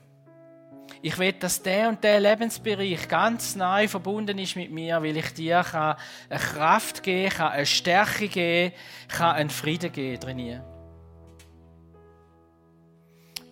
Ich 1.02 1.18
will, 1.18 1.34
dass 1.34 1.64
der 1.64 1.90
und 1.90 2.04
der 2.04 2.20
Lebensbereich 2.20 3.08
ganz 3.08 3.56
neu 3.56 3.88
verbunden 3.88 4.38
ist 4.38 4.56
mit 4.56 4.70
mir, 4.70 5.02
weil 5.02 5.18
ich 5.18 5.34
dir 5.34 5.66
eine 5.74 6.40
Kraft 6.40 7.02
geben 7.02 7.32
kann, 7.32 7.54
eine 7.54 7.66
Stärke 7.66 8.28
geben 8.28 8.76
kann, 9.08 9.36
einen 9.36 9.50
Frieden 9.50 9.92
geben 9.92 10.20
drin. 10.20 10.62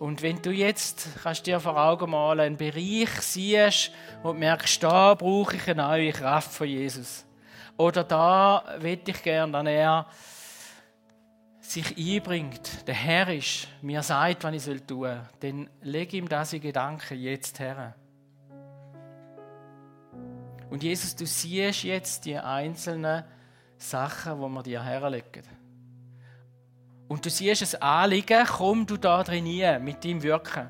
Und 0.00 0.22
wenn 0.22 0.40
du 0.40 0.50
jetzt 0.50 1.08
kannst 1.22 1.46
dir 1.46 1.60
vor 1.60 1.76
Augen 1.76 2.08
malen, 2.08 2.40
einen 2.40 2.56
Bereich 2.56 3.10
siehst 3.20 3.92
und 4.22 4.38
merkst, 4.38 4.82
da 4.82 5.12
brauche 5.14 5.56
ich 5.56 5.68
eine 5.68 5.82
neue 5.82 6.10
Kraft 6.12 6.54
von 6.54 6.66
Jesus. 6.66 7.26
Oder 7.76 8.02
da 8.02 8.64
will 8.78 8.98
ich 9.06 9.22
gerne, 9.22 9.52
dass 9.52 9.66
er 9.66 10.06
sich 11.60 11.98
einbringt, 11.98 12.88
der 12.88 12.94
Herr 12.94 13.28
ist, 13.28 13.68
mir 13.82 14.02
sagt, 14.02 14.42
was 14.42 14.66
ich 14.66 14.82
tun 14.86 15.02
soll, 15.02 15.20
dann 15.40 15.68
leg 15.82 16.14
ihm 16.14 16.28
in 16.28 16.60
Gedanken 16.62 17.20
jetzt 17.20 17.60
her. 17.60 17.94
Und 20.70 20.82
Jesus, 20.82 21.14
du 21.14 21.26
siehst 21.26 21.84
jetzt 21.84 22.24
die 22.24 22.38
einzelnen 22.38 23.22
Sachen, 23.76 24.40
die 24.40 24.48
wir 24.48 24.62
dir 24.62 24.82
herlegen 24.82 25.59
und 27.10 27.26
du 27.26 27.28
siehst 27.28 27.60
es 27.60 27.74
Anliegen, 27.74 28.46
komm 28.46 28.86
du 28.86 28.96
da 28.96 29.24
drin 29.24 29.82
mit 29.82 30.04
deinem 30.04 30.22
Wirken. 30.22 30.68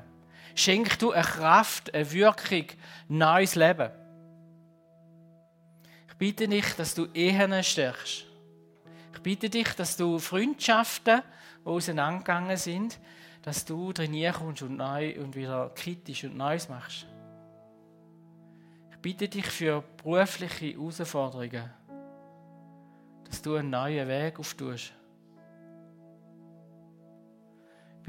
Schenk 0.55 0.97
du 0.97 1.11
eine 1.11 1.21
Kraft, 1.21 1.93
eine 1.93 2.11
Wirkung, 2.11 2.65
neues 3.07 3.53
Leben. 3.53 3.91
Ich 6.09 6.15
bitte 6.15 6.47
dich, 6.47 6.73
dass 6.73 6.95
du 6.95 7.05
Ehen 7.13 7.63
stärkst. 7.63 8.25
Ich 9.13 9.21
bitte 9.21 9.51
dich, 9.51 9.71
dass 9.75 9.95
du 9.95 10.17
Freundschaften, 10.17 11.21
die 11.63 11.69
auseinandergegangen 11.69 12.57
sind, 12.57 12.99
dass 13.43 13.63
du 13.63 13.93
drin 13.93 14.33
kommst 14.33 14.63
und 14.63 14.77
neu 14.77 15.19
und 15.19 15.35
wieder 15.35 15.69
kritisch 15.75 16.23
und 16.23 16.37
Neues 16.37 16.67
machst. 16.67 17.05
Ich 18.89 18.97
bitte 18.97 19.29
dich 19.29 19.45
für 19.45 19.83
berufliche 19.97 20.73
Herausforderungen, 20.73 21.69
dass 23.25 23.43
du 23.43 23.57
einen 23.57 23.69
neuen 23.69 24.07
Weg 24.07 24.39
auftust 24.39 24.93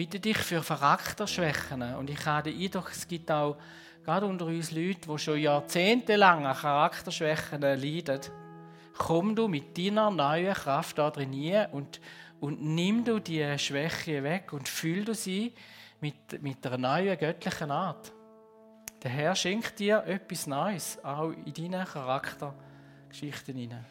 bitte 0.02 0.18
dich 0.18 0.38
für 0.38 0.60
Charakterschwächen. 0.60 1.94
Und 1.94 2.10
ich 2.10 2.26
habe 2.26 2.50
den 2.50 2.60
Eindruck, 2.60 2.90
es 2.90 3.06
gibt 3.06 3.30
auch 3.30 3.56
gerade 4.04 4.26
unter 4.26 4.46
uns 4.46 4.72
Leute, 4.72 5.08
die 5.08 5.18
schon 5.18 5.38
jahrzehntelang 5.38 6.44
an 6.44 6.56
Charakterschwächen 6.56 7.60
leiden. 7.60 8.20
Komm 8.98 9.36
du 9.36 9.46
mit 9.46 9.78
deiner 9.78 10.10
neuen 10.10 10.54
Kraft 10.54 10.98
da 10.98 11.08
drin 11.08 11.66
und, 11.70 12.00
und 12.40 12.60
nimm 12.60 13.04
du 13.04 13.20
die 13.20 13.56
Schwäche 13.58 14.24
weg 14.24 14.52
und 14.52 14.68
füll 14.68 15.04
du 15.04 15.14
sie 15.14 15.54
mit, 16.00 16.42
mit 16.42 16.66
einer 16.66 16.78
neuen 16.78 17.16
göttlichen 17.16 17.70
Art. 17.70 18.12
Der 19.04 19.10
Herr 19.12 19.36
schenkt 19.36 19.78
dir 19.78 20.02
etwas 20.04 20.48
Neues, 20.48 20.98
auch 21.04 21.30
in 21.30 21.54
deinen 21.54 21.86
Charaktergeschichten 21.86 23.56
hinein. 23.56 23.86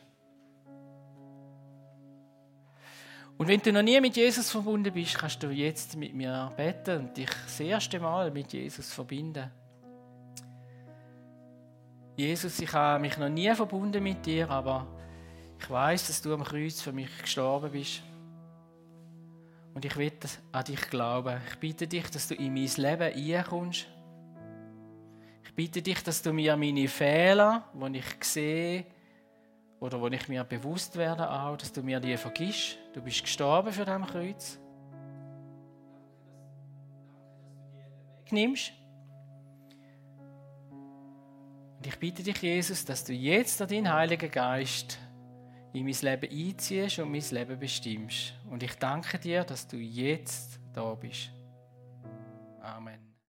Und 3.41 3.47
wenn 3.47 3.59
du 3.59 3.73
noch 3.73 3.81
nie 3.81 3.99
mit 3.99 4.15
Jesus 4.15 4.51
verbunden 4.51 4.93
bist, 4.93 5.17
kannst 5.17 5.41
du 5.41 5.49
jetzt 5.49 5.95
mit 5.95 6.13
mir 6.13 6.53
beten 6.55 7.07
und 7.07 7.17
dich 7.17 7.27
das 7.43 7.59
erste 7.59 7.99
Mal 7.99 8.29
mit 8.29 8.53
Jesus 8.53 8.93
verbinden. 8.93 9.49
Jesus, 12.15 12.59
ich 12.59 12.71
habe 12.71 13.01
mich 13.01 13.17
noch 13.17 13.29
nie 13.29 13.51
verbunden 13.55 14.03
mit 14.03 14.23
dir, 14.27 14.47
aber 14.47 14.85
ich 15.59 15.67
weiß, 15.67 16.05
dass 16.05 16.21
du 16.21 16.35
am 16.35 16.43
Kreuz 16.43 16.81
für 16.81 16.91
mich 16.91 17.09
gestorben 17.19 17.71
bist. 17.71 18.03
Und 19.73 19.85
ich 19.85 19.97
will 19.97 20.13
an 20.51 20.63
dich 20.63 20.81
glauben. 20.91 21.41
Ich 21.49 21.57
bitte 21.57 21.87
dich, 21.87 22.11
dass 22.11 22.27
du 22.27 22.35
in 22.35 22.53
mein 22.53 22.69
Leben 22.75 23.37
einkommst. 23.37 23.87
Ich 25.45 25.55
bitte 25.55 25.81
dich, 25.81 26.03
dass 26.03 26.21
du 26.21 26.31
mir 26.31 26.55
meine 26.55 26.87
Fehler, 26.87 27.63
die 27.73 27.97
ich 27.97 28.23
sehe, 28.23 28.85
oder 29.81 29.99
wo 29.99 30.07
ich 30.07 30.29
mir 30.29 30.43
bewusst 30.43 30.95
werde 30.95 31.29
auch, 31.29 31.57
dass 31.57 31.73
du 31.73 31.81
mir 31.81 31.99
die 31.99 32.15
vergisst. 32.15 32.77
Du 32.93 33.01
bist 33.01 33.23
gestorben 33.23 33.73
für 33.73 33.83
das 33.83 34.07
Kreuz. 34.07 34.59
Nimmst. 38.29 38.71
Und 40.69 41.87
ich 41.87 41.99
bitte 41.99 42.23
dich, 42.23 42.41
Jesus, 42.41 42.85
dass 42.85 43.03
du 43.03 43.11
jetzt 43.11 43.59
an 43.61 43.67
deinen 43.67 43.91
Heiligen 43.91 44.31
Geist 44.31 44.99
in 45.73 45.83
mein 45.83 45.95
Leben 45.99 46.29
einziehst 46.31 46.99
und 46.99 47.11
mein 47.11 47.23
Leben 47.31 47.59
bestimmst. 47.59 48.35
Und 48.49 48.61
ich 48.61 48.75
danke 48.75 49.17
dir, 49.17 49.43
dass 49.43 49.67
du 49.67 49.77
jetzt 49.77 50.59
da 50.73 50.93
bist. 50.93 51.31
Amen. 52.61 53.10